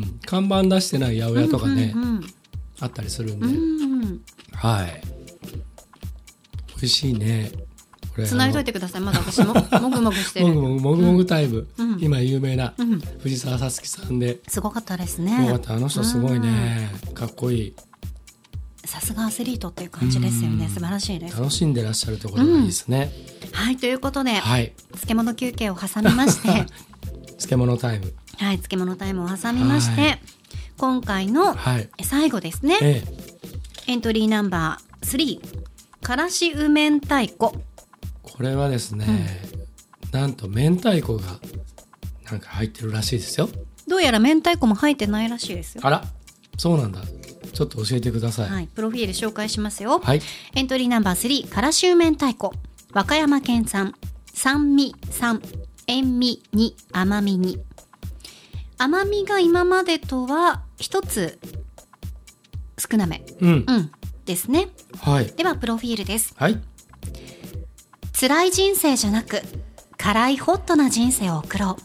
[0.02, 2.26] ん看板出してない八百屋とかね、うんうんうん、
[2.80, 4.22] あったりするんで、うんうん、
[4.52, 5.02] はい。
[6.76, 7.52] 美味しいね。
[8.26, 9.02] 繋いといてください。
[9.02, 9.54] まだ私も。
[9.54, 10.48] もぐもぐしてる。
[10.48, 12.74] もぐもぐもぐもぐタイム、うん、今有名な
[13.20, 15.36] 藤沢さつきさんで、すごかったですね。
[15.38, 15.74] すごかった。
[15.76, 16.90] あの人すごいね。
[17.14, 17.76] かっこいい。
[18.86, 20.68] さすがアスリートっていう感じですよね。
[20.68, 21.38] 素晴らしいです。
[21.38, 23.12] 楽しんでらっしゃるところがいいですね、
[23.44, 26.66] うん、はいということで、はい、漬物休憩を挟みまして。
[27.38, 28.14] 漬物タイム。
[28.40, 30.22] はい漬物タイムを挟みまして、はい、
[30.78, 31.56] 今回の
[32.02, 33.04] 最後ですね、え
[33.88, 35.60] え、エントリーナンバー3
[36.02, 37.52] からしうめん太鼓
[38.40, 39.06] これはですね、
[40.14, 41.42] うん、なんと明太子が
[42.32, 43.50] なんか入ってるらしいですよ
[43.86, 46.06] どうやら明太子も入ってないらしいですよあら
[46.58, 47.02] そうなんだ
[47.52, 48.50] ちょっと教えてください。
[48.50, 50.00] はい、プロフィール紹介しますよ。
[50.00, 50.22] はい、
[50.56, 52.52] エントリーナンバー3、からしゅうめん太鼓。
[52.94, 53.96] 和歌山県産。
[54.34, 55.42] 酸味3、
[55.88, 57.60] 塩味2、甘み2。
[58.78, 61.40] 甘みが今までとは一つ
[62.78, 63.26] 少なめ。
[63.42, 63.66] うん。
[63.68, 63.92] うん。
[64.26, 64.70] ですね。
[65.00, 65.28] はい。
[65.28, 66.34] では、プロフィールです。
[66.38, 66.62] はい。
[68.20, 69.42] 辛い人生じゃなく、
[69.98, 71.82] 辛いホットな人生を送ろう。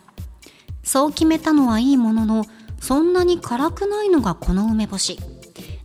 [0.83, 2.44] そう決めたのはいいものの、
[2.81, 5.20] そんなに辛くないのがこの梅干し。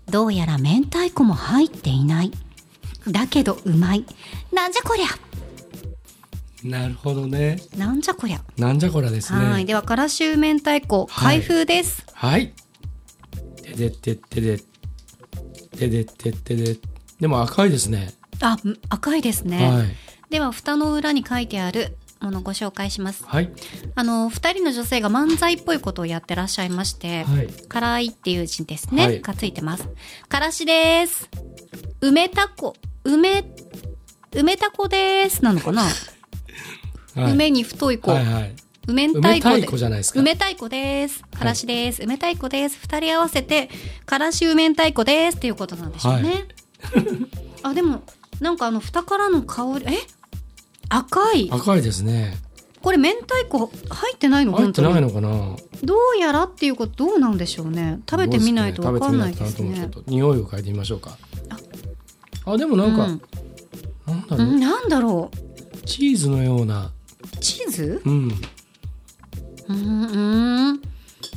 [0.10, 2.32] どうやら明太子も入っていない。
[3.08, 4.08] だけどうまい。
[4.52, 5.08] なんじゃこりゃ。
[6.68, 7.62] なるほどね。
[7.78, 8.42] なんじゃこりゃ。
[8.58, 9.46] なんじゃこりゃですね。
[9.46, 9.68] はい。
[9.68, 12.04] ではからしゅう明太子開封です。
[12.12, 12.56] はい。
[13.62, 14.58] てでってってで。
[15.78, 16.78] てでってってで。
[17.20, 18.16] でも赤いですね。
[18.42, 18.58] あ
[18.90, 19.88] 赤いですね、はい、
[20.30, 23.24] では蓋の裏に書いてあるものをご紹介します。
[23.26, 23.50] はい。
[23.96, 27.48] あの、二人の女性が漫才っぽいことをやってらっしゃいまして、はい。
[27.68, 29.06] 辛いっていう字ですね。
[29.06, 29.88] はい、がついてます。
[30.28, 31.30] からしです。
[32.02, 33.44] 梅たこ、梅、
[34.34, 35.44] 梅たこです。
[35.44, 35.84] なのかな、
[37.16, 38.12] はい、梅に太い子。
[38.12, 38.56] はいはい。
[38.88, 39.78] 梅太鼓で。
[39.78, 40.20] じゃないですか？
[40.20, 41.24] 梅太鼓です。
[41.24, 42.00] からしです。
[42.02, 42.78] はい、梅太鼓です。
[42.82, 43.70] 二人合わせて、
[44.06, 46.30] からし梅太鼓ですっていうことなんでしょうね。
[46.30, 46.46] はい、
[47.64, 48.04] あ、でも、
[48.42, 50.19] なんかあの、蓋からの香り、え？
[50.90, 51.50] 赤い。
[51.52, 52.38] 赤いですね。
[52.82, 54.54] これ明太子入ってないの？
[54.54, 55.30] 入ってないのかな？
[55.84, 58.00] どうやらっていうことどうなんでしょうね。
[58.10, 59.70] 食べてみないと分かんないですね。
[59.80, 61.18] ね匂いを嗅いでみましょうか。
[62.46, 63.22] あでもなんか、うん、
[64.08, 65.78] なんだろう、なんだろう。
[65.86, 66.92] チーズのような。
[67.42, 68.02] チーズ？
[68.06, 68.32] うん
[69.68, 70.82] うん。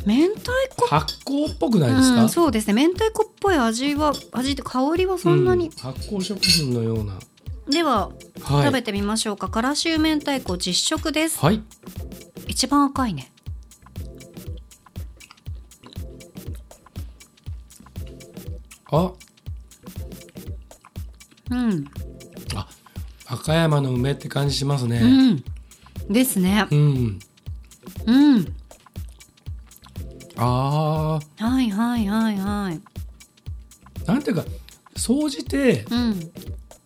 [0.07, 0.87] 明太子？
[0.87, 2.87] 発酵っぽくないですか、うん、そうですね。
[2.87, 7.19] 明太子っぽい味は味って香りはそんなに、うん、発酵食品のような
[7.69, 9.49] では、はい、食べてみましょうか。
[9.49, 11.39] からしゅう明太子実食です。
[11.39, 11.63] はい。
[12.49, 13.33] 一番赤いね。
[18.91, 19.13] あ。
[21.51, 21.85] うん。
[22.55, 22.69] あ
[23.27, 25.01] 赤山の梅って感じしますね、
[26.09, 26.67] うん、ですね。
[26.71, 27.19] うん。
[28.07, 28.55] うん。
[30.37, 32.81] ああはいはいはいはい。
[34.07, 34.45] なんていうか
[34.97, 36.33] 総じて、うん、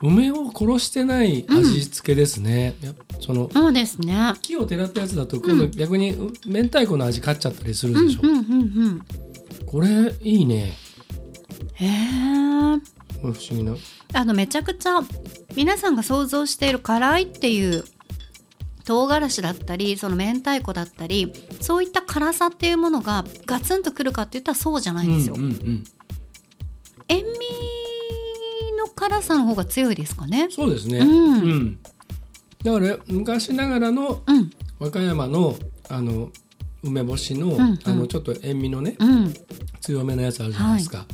[0.06, 2.86] 梅を殺してない味付けですね、う
[3.18, 4.34] ん、そのそうですね。
[4.42, 6.16] 木をてらったやつだと今度逆に
[6.46, 9.02] 明太子の味勝っちゃったりするでしょ、うんうんうんうん、
[9.66, 10.74] これいいね。
[11.74, 11.88] へえ
[13.20, 13.74] 不思議な。
[14.12, 15.00] あのめちゃくちゃ
[15.56, 17.84] 皆さんが想像している辛いっていう
[18.84, 25.84] 唐辛子だったりその明太子だったりそういった辛さっていうものがガツンとくるかって言ったらそうじゃないんですよ、うんうんうん、
[27.08, 27.32] 塩味
[28.96, 30.48] 辛さの方が強いですかね。
[30.50, 30.98] そうですね。
[30.98, 31.08] うん。
[31.08, 31.78] うん、
[32.64, 34.22] だから昔ながらの
[34.80, 35.56] 和歌山の
[35.88, 36.30] あの
[36.82, 39.34] 梅干しの、うんうん、あのちょっと塩味のね、うん、
[39.80, 40.98] 強めのやつあるじゃないですか。
[40.98, 41.06] はい、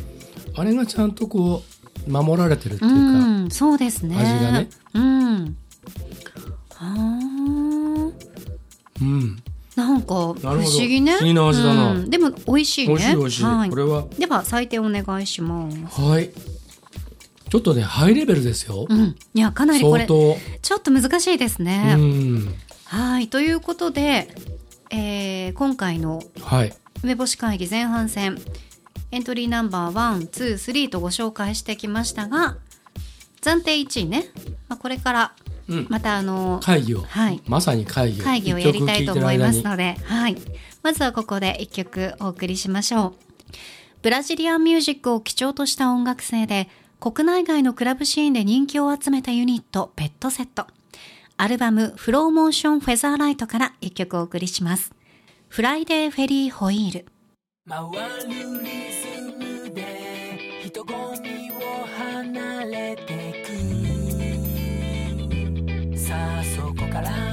[0.56, 1.62] あれがちゃんとこ
[2.06, 2.98] う守られてるっていうか、う
[3.46, 4.16] ん、そうですね。
[4.16, 4.70] 味がね。
[4.94, 5.56] うん。
[6.74, 7.22] はあ。
[9.00, 9.42] うん。
[9.74, 11.12] なんか不思議ね。
[11.12, 11.92] 不思議な味だな。
[11.92, 12.94] うん、でも美味しいね。
[12.94, 13.44] 美味しい美味しい。
[13.44, 14.04] はい、これは。
[14.18, 16.00] では採点お願いします。
[16.00, 16.30] はい。
[17.52, 18.86] ちょっとねハイレベルですよ。
[18.88, 20.36] うん、いやかなりこれちょ
[20.78, 21.98] っと難しいですね。
[22.86, 23.28] はい。
[23.28, 24.34] ということで、
[24.88, 26.22] えー、今回の
[27.02, 28.40] 梅干し会議前半戦、
[29.10, 32.56] エントリーナンバー one two three とご紹介してきましたが
[33.42, 34.30] 暫定1位ね、
[34.70, 35.34] まあ、これから
[35.90, 38.24] またあの、会議を、はい、まさに会議を。
[38.24, 40.38] 会議をやりたいと思いますので、はい、
[40.82, 43.14] まずはここで1曲お送りしましょう。
[44.00, 46.70] ブラジリアンミュージックを基調とした音楽性で
[47.02, 50.68] 国内外のクラブシーンで人気を集めたユニット、ペットセット。
[51.36, 54.92] アルバム、フローモーションフェザーライトから一曲お送りします。
[55.48, 57.06] フライデーフェリーホイール。
[57.68, 58.30] 回る
[58.62, 59.20] リズ
[59.66, 61.54] ムで人混みを
[61.98, 63.34] 離れて
[65.90, 67.31] くさあそこから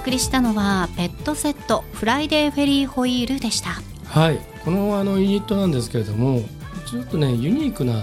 [0.00, 3.82] 送りしたのはペットセットフライデーフェリーホイールでした。
[4.06, 4.40] はい。
[4.64, 6.40] このあのユニットなんですけれども
[6.86, 7.94] ちょっとねユニークな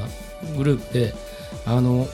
[0.55, 1.15] グループで
[1.65, 2.07] あの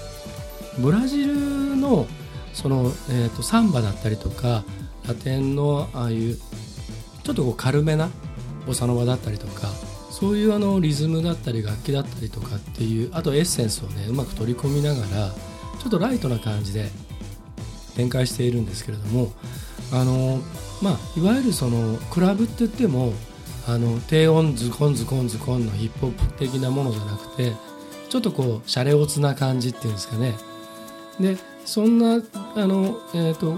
[0.80, 2.08] ブラジルの
[2.54, 4.64] その、えーと、サンバだったりとか
[5.06, 6.38] ラテンのああいう
[7.24, 8.10] ちょっとこう軽めな
[8.66, 9.68] ボサノバだったりとか
[10.12, 15.34] そういうあのリズムだったり楽器だったりとかっていうあとエッセンスをねうまく取り込みながら
[15.80, 16.90] ちょっとライトな感じで
[17.96, 19.34] 展開しているんですけれども
[19.94, 20.42] あの
[20.82, 23.14] まあいわゆるそのクラブって言っても
[23.68, 27.54] あの低音ズコンズコンズコンのヒップホップ的なものじゃなくて
[28.10, 30.36] ちょっとこうシャレオツな感じっていうんですかね。
[31.20, 32.22] でそんな
[32.56, 33.58] あの、えーと、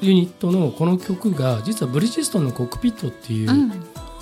[0.00, 3.72] ユニットのこの曲が実はブリヂストンのコックピットっていう、うん、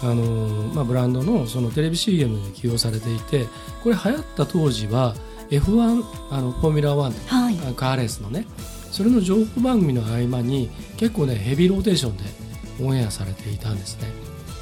[0.02, 3.46] あのまあ、ブランドのそのテレビ CM で起用されていて
[3.82, 5.14] これ流行った当時は
[5.50, 8.46] F1 あのフォーミュラ1、はい、カーレースのね
[8.92, 12.24] それの情報番組の合間に結構ねヘビーローテーションで
[12.80, 14.08] オンエアされていたんですね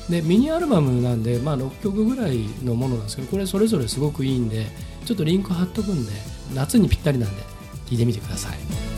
[0.08, 4.66] でミニアルバムなんで、まあ、6曲ぐらいのものなんですけどこれそれぞれすごくいいんで
[5.04, 6.12] ちょっとリンク貼っとくんで
[6.54, 7.42] 夏にぴったりなんで
[7.86, 8.89] 聞いてみてください。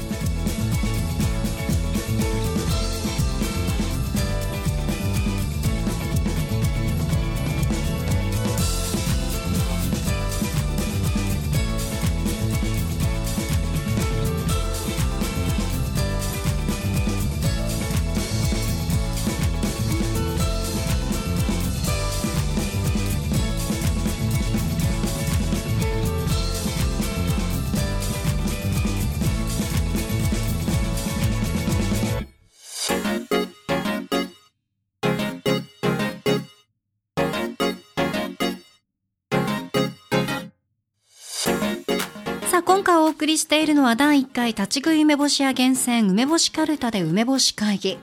[42.61, 47.98] 今回お送りしているのは第1回立ち食い梅干し屋厳選梅干しカルタで梅干し会議。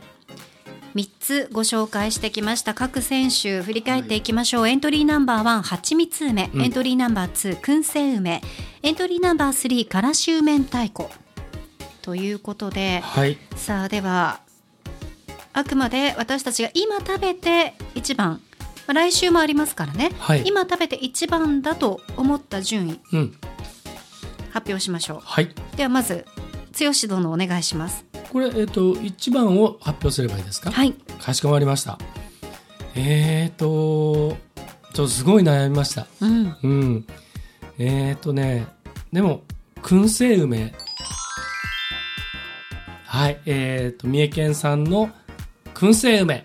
[0.95, 8.41] 3つご紹介してきました各選手振り返っていきましょう、はい、エントリーナンバー1はちみつ梅、うん、エントリーナンバー2燻製梅。
[8.82, 11.06] エントリーナンバー3からしゅうめん太鼓
[12.02, 14.39] ということで、はい、さあでは
[15.54, 18.41] あくまで私たちが今食べて一番。
[18.88, 23.36] 来週もありますからね、はい、今食べて一番だと思った順位、うん
[24.52, 25.20] 発表しましょう。
[25.24, 25.50] はい。
[25.76, 26.26] ではまず
[26.80, 28.06] 剛殿お願いします。
[28.32, 30.72] これえっ、ー、と一番を発表すればいいですか？
[30.72, 30.93] はい。
[30.93, 31.97] かしこまりました。
[32.95, 34.38] えっ、ー、と
[34.93, 36.08] ちょっとすごい悩みました。
[36.22, 36.56] うん。
[36.64, 37.08] うん。
[37.78, 38.68] えっ、ー、とね
[39.12, 39.41] でも
[39.82, 40.74] 燻製梅。
[43.06, 43.41] はい。
[43.45, 45.10] えっ、と三重県産の
[45.74, 46.43] 燻製梅。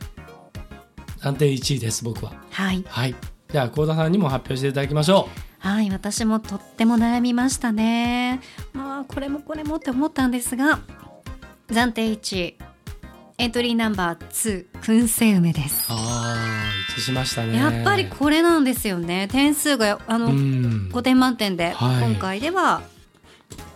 [1.20, 2.32] 暫定1位です僕は。
[2.50, 2.84] はい。
[2.86, 3.14] はい。
[3.50, 5.53] じゃあ幸田さんにも発表していただきましょう。
[5.64, 8.42] はい私もとっても悩みましたね。
[8.74, 10.80] まあこれもこれもって思ったんですが
[11.68, 12.54] 暫定1
[13.38, 15.86] エントリーナンバー2燻製梅です。
[15.88, 16.36] ああ
[16.90, 17.56] 一致しましたね。
[17.56, 19.26] やっぱりこれなんですよね。
[19.32, 22.82] 点数があの5点満点で、はい、今回では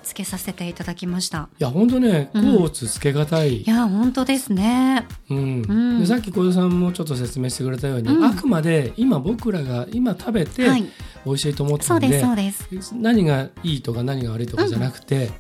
[0.03, 1.49] つけさせていただきました。
[1.59, 10.67] いや本当ね甲乙つけがたい、いや本当ですね、うん、うん、でさっき小田さんもちょっと説明してくれたように、うん、あくまで今僕らが今食べて
[11.29, 12.95] 美味しいと思ってるんで,、そうですそうです。
[12.95, 15.31] 何がいいとか何が悪いとかじゃなくて、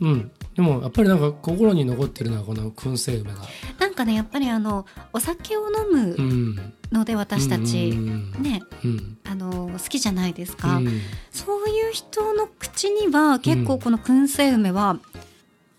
[0.00, 3.40] うん、うんでもやっぱりなんか心に残ってるのはこの燻製梅が。
[3.80, 7.90] なんかねやっぱりあのお酒を飲むので私たち、
[8.38, 11.00] ね、うん、あの好きじゃないですか、うん、
[11.32, 14.98] そういう人の口には結構この燻製梅は、うん、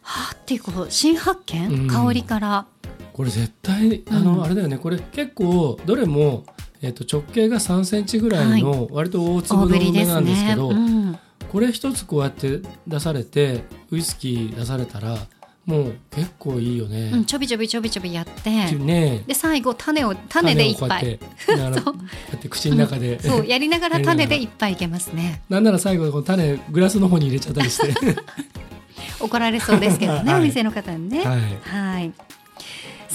[0.01, 2.67] はあっていうこう新発見、香りから。
[3.13, 4.77] これ絶対あの、あれだよね。
[4.77, 6.43] これ結構どれも
[6.85, 10.81] えー、と直径が3センチぐらいの割と大粒の梅なんですけど、はいね。
[10.81, 11.19] うん、
[11.51, 15.17] これ一つこうやって出されてウイスキー出されたら
[15.65, 21.57] もう結構いいよね、うん、ちょびちょびちょびちょびやって、ね、で最後種を種で一杯 そう。
[21.57, 25.41] やって口の中で、そうやりながら種で 一杯いけますね。
[25.49, 27.95] なんなら最後この種グラスの方に入れちゃったりして。
[29.19, 31.23] 怒られそうですけどね、はい、お店の方にね。
[31.23, 32.13] はい、はい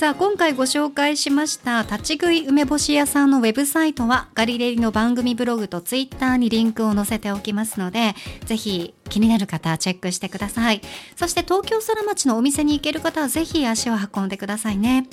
[0.01, 8.15] さあ今回ご紹介しました立ち食い梅干し屋さんのウェブサイトはガリレリの番組ブログとツイッターにリンクを載せておきますので
[8.47, 10.81] ぜひ気になる方はチェックしてください。
[11.17, 15.07] そして東京空町のお店に行ける方はぜひ足を運んでくださいね。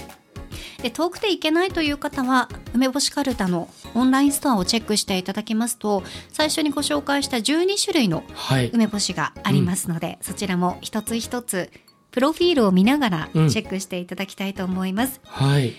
[0.81, 8.23] で遠くて行けないという方は梅干しかるたのオンラインストアをチェックしていただきますと最初にご紹介した12種類の
[8.71, 11.71] 梅干しがありますので、はいうん、そちらも一つ一つ
[12.18, 15.22] プロフィールを見ながらチェックしていただきたいと思います。
[15.24, 15.76] うん、はい。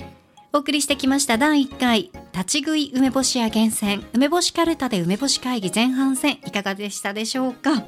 [0.52, 4.06] お送りしてきました第1回立ち食い梅干し屋厳選。
[4.12, 7.82] 梅干しかるたで梅干し会議前半戦いかがでしたでしょうか？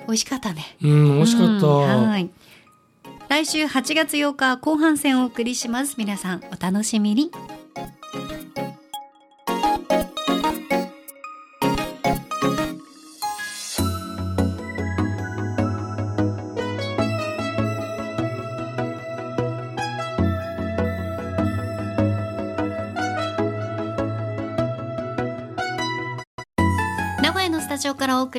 [0.00, 0.76] 美味しかったね。
[0.82, 2.28] うん美味しかった、はい。
[3.30, 5.94] 来週8月8日後半戦をお送りします。
[5.96, 7.32] 皆さんお楽しみに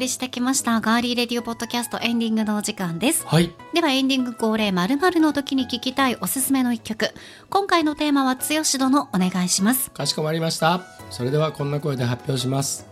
[0.01, 3.25] りしてきましたガーリーレディオポッドキャストエンディングのお時間です。
[3.25, 3.53] はい。
[3.73, 7.13] ではエンディング恒例まるの時に聴きたいおすすめの一曲。
[7.49, 9.91] 今回のテーマは剛殿お願いします。
[9.91, 10.81] かしこまりました。
[11.11, 12.87] それではこんな声で発表します。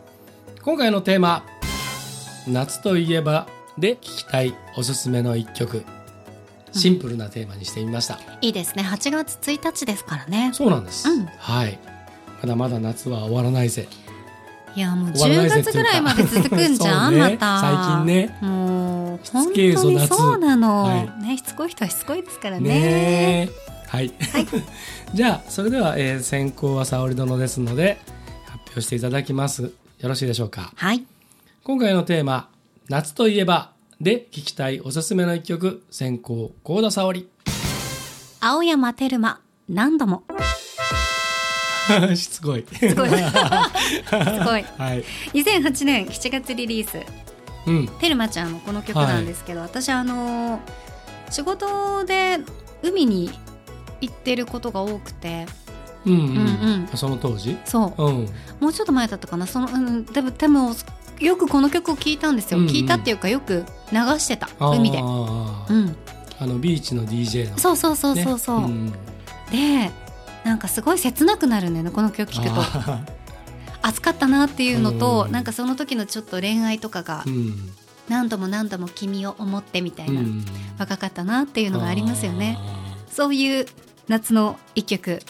[0.62, 1.44] 今回のテーマ、
[2.48, 3.48] 夏といえば
[3.78, 5.84] で聴きたいおすすめの一曲。
[6.72, 8.16] シンプルなテーマにしてみました。
[8.16, 8.84] うん、いいですね。
[8.84, 10.52] 8月1日ですからね。
[10.54, 11.10] そうなんです。
[11.10, 11.80] うん、はい。
[12.44, 13.88] まだまだ夏は終わらないぜ。
[14.76, 17.62] いやもう10月ぐらいまで続くんじゃん、 ね、また。
[17.62, 18.38] 最近ね。
[18.42, 19.60] もう本当
[19.90, 23.50] にそうなの、はい、ねしつこい人はしつこいですからね、ね、
[23.88, 24.48] はい、はい、
[25.14, 28.00] じゃあそれでは、えー、先行は沙織殿ですので
[28.46, 29.64] 発表していただきます。
[29.64, 29.72] よ
[30.08, 30.72] ろしいでしょうか？
[30.76, 31.04] はい。
[31.64, 32.50] 今回のテーマ
[32.88, 35.84] 「夏といえば」で聞きたいおすすめの一曲。
[35.92, 37.28] 先行幸田沙織。
[38.40, 40.24] 青山テルマ何度も
[42.16, 42.66] しつこい。
[42.72, 43.10] すごい。
[43.10, 43.16] す
[44.46, 44.66] ごい。
[44.78, 45.04] はい。
[45.34, 47.00] 2008年7月リリース。
[47.68, 47.88] うん。
[48.00, 50.60] テルマちゃんのこの曲なんですけど、はい、私あの
[51.30, 52.40] 仕事で
[52.82, 53.30] 海に
[54.02, 55.46] 行ってることが多くて。
[56.06, 56.28] うんうん、うん
[56.90, 57.58] うん、その当時？
[57.66, 58.30] そう、うん、
[58.62, 59.46] もうちょっと前だったかな。
[59.46, 60.76] その、うん、多分多分
[61.20, 64.50] よくこの曲を聴いたんですよ、うんうん、聞いたっていうかよく流してた。
[64.60, 65.06] 海で、うん、
[66.40, 68.66] あのビーチの DJ の、そうそうそうそうそう、ね。
[68.66, 69.92] うん、で
[70.50, 72.56] なんかすごい切なくなるんだよねこの曲聴くと。
[73.84, 77.24] 熱かったなっていうのと、うん、なんかその時のちょっと恋愛とかが、
[78.10, 80.44] 何度も何度も君を思ってみたいな、うん、
[80.80, 82.58] 若かったなっていうのがありますよね。
[83.12, 83.68] そういう
[84.08, 85.22] 夏の一曲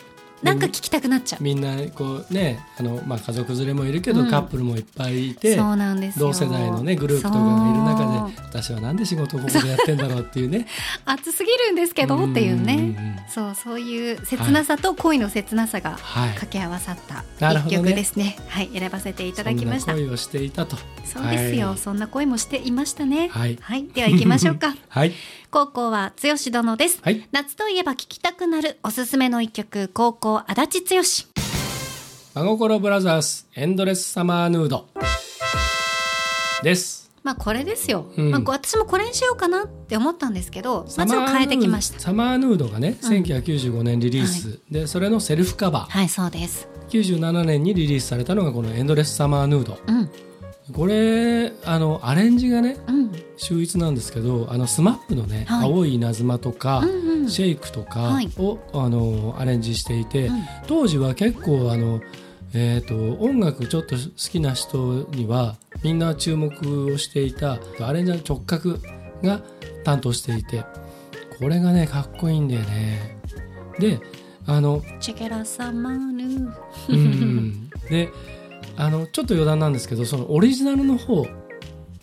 [0.43, 1.43] なんか聞きたくなっちゃう。
[1.43, 10.67] みんなこうねあの、まあ、家族連れもいるけど、うん、カップルもいっぱいいてそうなんです同世代のねグループとかがいる中で私はなんで仕事ここでやってんだろうっていうね。
[11.05, 13.25] 熱すぎるんですけどっていうね。
[13.29, 17.23] そうそういう切なさと恋の切なさが掛け合わさった
[17.53, 18.37] 一曲ですね。
[18.47, 19.93] はい、ねはい、選ばせていただきました。
[19.93, 20.77] 恋をしていたと。
[21.05, 23.29] そうですよ、はい、そんな恋もしていましたね。
[23.29, 24.75] はい、はい、では行きましょうか。
[24.89, 25.13] はい
[25.51, 31.01] 高校は剛殿です、はい、夏といえば聴きたくなるおすすめの一曲高校足立剛。
[31.01, 34.87] 真心ブラザーズエンドレスサマーヌード。
[36.61, 37.09] です。
[37.23, 41.99] まあこれですよ、うん、まあ、私もこれにしようかなって思ったんですけどまずは変えてきました。
[41.99, 45.89] サマーヌードがね、うん、1995年リリース、はい、でそれのセルフカバー。
[45.89, 46.67] はいそうです。
[46.89, 50.28] 97年にリリースされたのがこの「エンドレスサマーヌード」うん
[50.73, 58.29] これあのアレンジがね、うん、秀逸なんですけどあのスマップのね、はい、青い稲妻とか、うんうん、シェイクとかを、はい、
[58.73, 62.01] あのアレンジしていて、うん、当時は結構あの、
[62.53, 64.01] えーと、音楽ちょっと好
[64.31, 68.77] きな人にはみんな注目をしていたアレンジの直角
[69.23, 69.41] が
[69.83, 70.65] 担当していて
[71.39, 73.17] これがねかっこいいんだよね。
[73.79, 73.99] で
[74.45, 76.53] あのチェケラサマーヌ
[76.89, 77.69] うん。
[77.89, 78.09] で
[78.79, 81.27] あのちょっと余談なんですけどそのオリジナルの方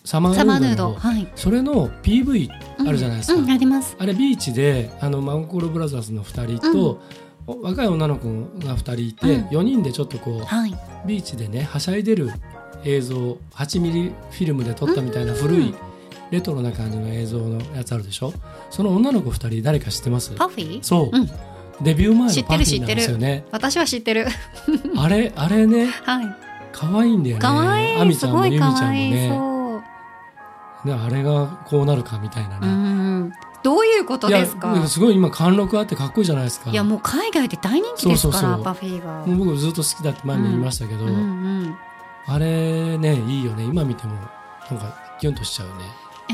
[0.05, 2.49] サマーヌードはい、それの PV
[2.87, 3.97] あるじゃないですか、うんうん、あります。
[3.99, 7.01] あれビーチであのマンコロブラザーズの2人と、
[7.47, 8.29] うん、若い女の子
[8.65, 10.73] が2人いて、うん、4人でちょっとこう、はい、
[11.05, 12.29] ビーチでねはしゃいでる
[12.85, 13.15] 映像
[13.51, 15.75] 8ミリフィルムで撮ったみたいな古い、
[16.31, 18.31] レトロな感じの映像のやつあるでしょ？
[18.69, 20.33] その女の子2人誰か知ってます？
[20.35, 20.83] パフィー？
[20.83, 23.43] そう、デビュー前のパフィーなんですよね。
[23.51, 24.27] 私は知ってる。
[24.95, 26.46] あれあれね、はい
[26.77, 27.41] 可愛いんだよね。
[27.41, 27.99] 可愛い。
[27.99, 29.29] アミちゃんもユミちゃんもね。
[30.85, 33.33] ね、あれがこうなるかみたいなね。
[33.63, 34.87] どういうことですか？
[34.87, 36.69] すごい今貫禄あってかっこいいじゃないですか。
[36.69, 39.25] いやもう海外で大人気ですからパフィーが。
[39.25, 41.21] 僕ずっと好きだって前も言いましたけど、うんうんう
[41.65, 41.77] ん、
[42.27, 44.13] あれねいいよね今見ても
[44.69, 45.73] なんかキュンとしちゃうね。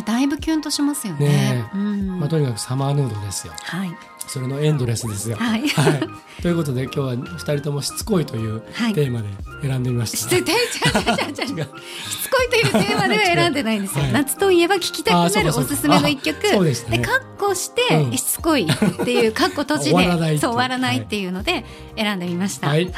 [0.06, 1.28] だいぶキュンとしますよね。
[1.28, 3.54] ねうん、まあとにかくサマーヌードですよ。
[3.64, 3.96] はい。
[4.28, 5.38] それのエンドレスですよ。
[5.38, 5.68] はい。
[5.68, 9.28] はい、ということで今日は二人ともしつこいというテーマで
[9.62, 10.36] 選んでみました。
[10.36, 14.04] はい、しつこいというテーマでは選んでないんですよ。
[14.04, 16.48] はい、夏といえば聞きたくなるおすすめの一曲。
[16.48, 16.98] そうですね。
[16.98, 21.64] で、カッコして、しつこいっていうカッコ閉じで、そう終わらないっていうので
[21.96, 22.70] 選んでみました。
[22.70, 22.92] はい。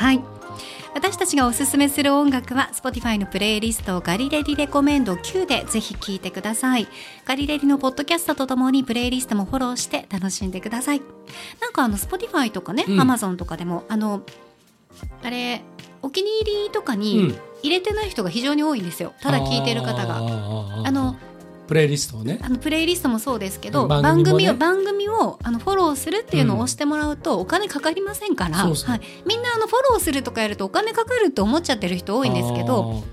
[0.56, 6.88] はい私たちがおすすめする音楽は Spotify のプレイリストガリレディレコメンド9でぜひ聴いてください。
[7.26, 11.02] ガリレディのポッドキャストとともにプレイリストもフォローして楽しんでください。
[11.62, 14.24] なんかあの Spotify とかね、うん、Amazon とかでもあの
[15.22, 15.62] あれ
[16.02, 19.14] お気に入りとかに入れてない人が非常に多いんですよ。
[19.22, 20.16] ただ聞いてる方が。
[20.18, 21.05] あの
[21.68, 22.40] プレイリストをね。
[22.42, 33.04] あのプレイリストもそうですけど、番組、ね,、を番組をあのフォローするっていうのを押してもらうとお金かかりませんから、うん、はい、みんなあのフォローするとかやるとお金かかるって思っちゃってる人多いんですけど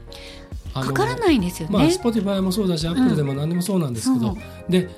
[0.75, 1.75] かからないんですよね。
[1.77, 4.35] まあ、Spotify もそうだしアップルでも何でもそうなんですけど、う。
[4.37, 4.39] ん、
[4.71, 4.89] で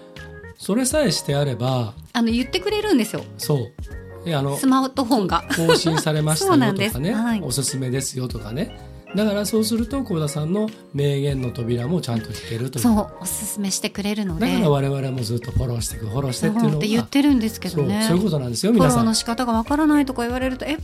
[0.57, 3.25] それさえしてあればあの言ってくれるんですよ。
[3.39, 4.35] そう。
[4.35, 5.45] あのスマートフォンが。
[5.57, 12.83] 更新されましたよとかね、 はい、おすすめですよとかねだからそうすると幸田さんの名言の扉もちゃんと引けるという。
[12.83, 14.47] そうおすすめしてくれるので。
[14.47, 18.05] だから我々もずっとフォローしていくフォローしてっていうのは言ってるんですけどね。
[18.09, 18.91] そういうことなんですよ皆さん。
[18.91, 20.79] フォローの仕方がわからないとか言われるとえ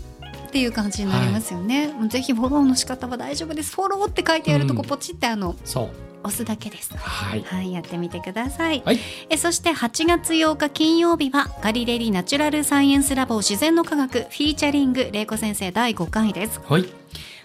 [0.51, 3.77] っていう感じになりますよね、はい、ぜひフォローの仕方は大丈夫です。
[3.77, 5.91] フォローって書いてあるとこポチってあの、うん、そう。
[6.23, 6.95] 押すだけです。
[6.97, 8.99] はい、はい、やってみてください、はい、
[9.31, 16.61] えそして8月8日金曜日はガリレリナチュラルサイエンスラボ自然の科学フィーチャリング玲子先生第5回です。
[16.69, 16.83] はい。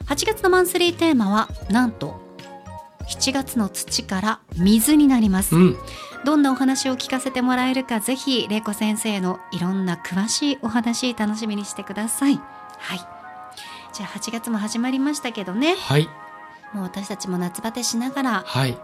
[0.08, 2.20] 8月のマンスリーテーマはなんと
[3.08, 5.78] 7月の土から水になります、うん、
[6.26, 12.39] どんなお話を聞かせてもらえるかぜひ玲子先生のいろんな詳しいお話楽しみにしてください
[12.80, 13.00] はい。
[13.94, 15.76] じゃあ8月も始まりましたけどね。
[15.76, 16.10] はい。
[16.74, 18.78] もう私たちも夏バテしながら、はい、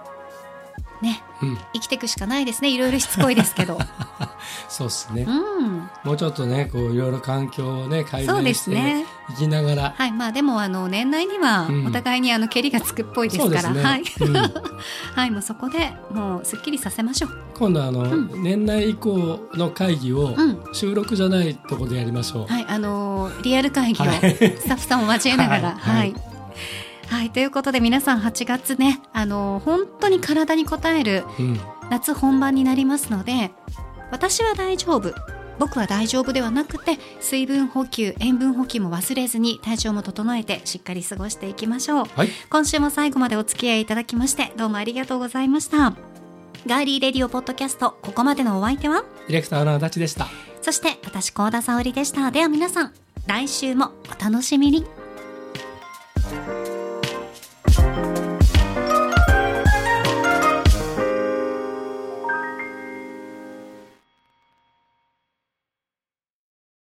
[1.01, 2.69] ね、うん、生きていくしかないですね。
[2.69, 3.79] いろいろしつこいですけど。
[4.69, 9.93] そうですね、うん、もうちょっとねこういろいろ環境をね改善して、ね、いきながら。
[9.97, 10.11] はい。
[10.11, 14.33] まあでもあの年内にはお互いにあの蹴りがつくっぽいですから、ね、はい、うん、
[15.15, 15.31] はい。
[15.31, 17.31] もうそこでもうすっきりさせましょう。
[17.57, 20.35] 今度あの、年内以降の会議を
[20.73, 22.65] 収録じゃないところでやりましょう、はい。
[22.67, 25.71] あのリアル会議をスタッフさんを交えながら。
[25.79, 26.30] はい、はい
[27.11, 31.25] はいということで皆さん8月ねあの本当に体に応える
[31.89, 33.51] 夏本番になりますので、うん、
[34.11, 35.13] 私は大丈夫。
[35.59, 45.93] 僕は大丈夫ではなくて水分補給塩分補給も忘れずに体調も整えてしっかり過ごしていきましょう、はい、今週も最後までお付き合いいただきましてどうもありがとうございました。
[46.65, 49.03] ガーリーレディオポッドキャストここまでのお相手は？
[49.27, 50.27] ディレクターの足立でした。
[50.61, 52.31] そして私高田沙織でした。
[52.31, 52.93] では皆さん
[53.27, 54.85] 来週もお楽しみに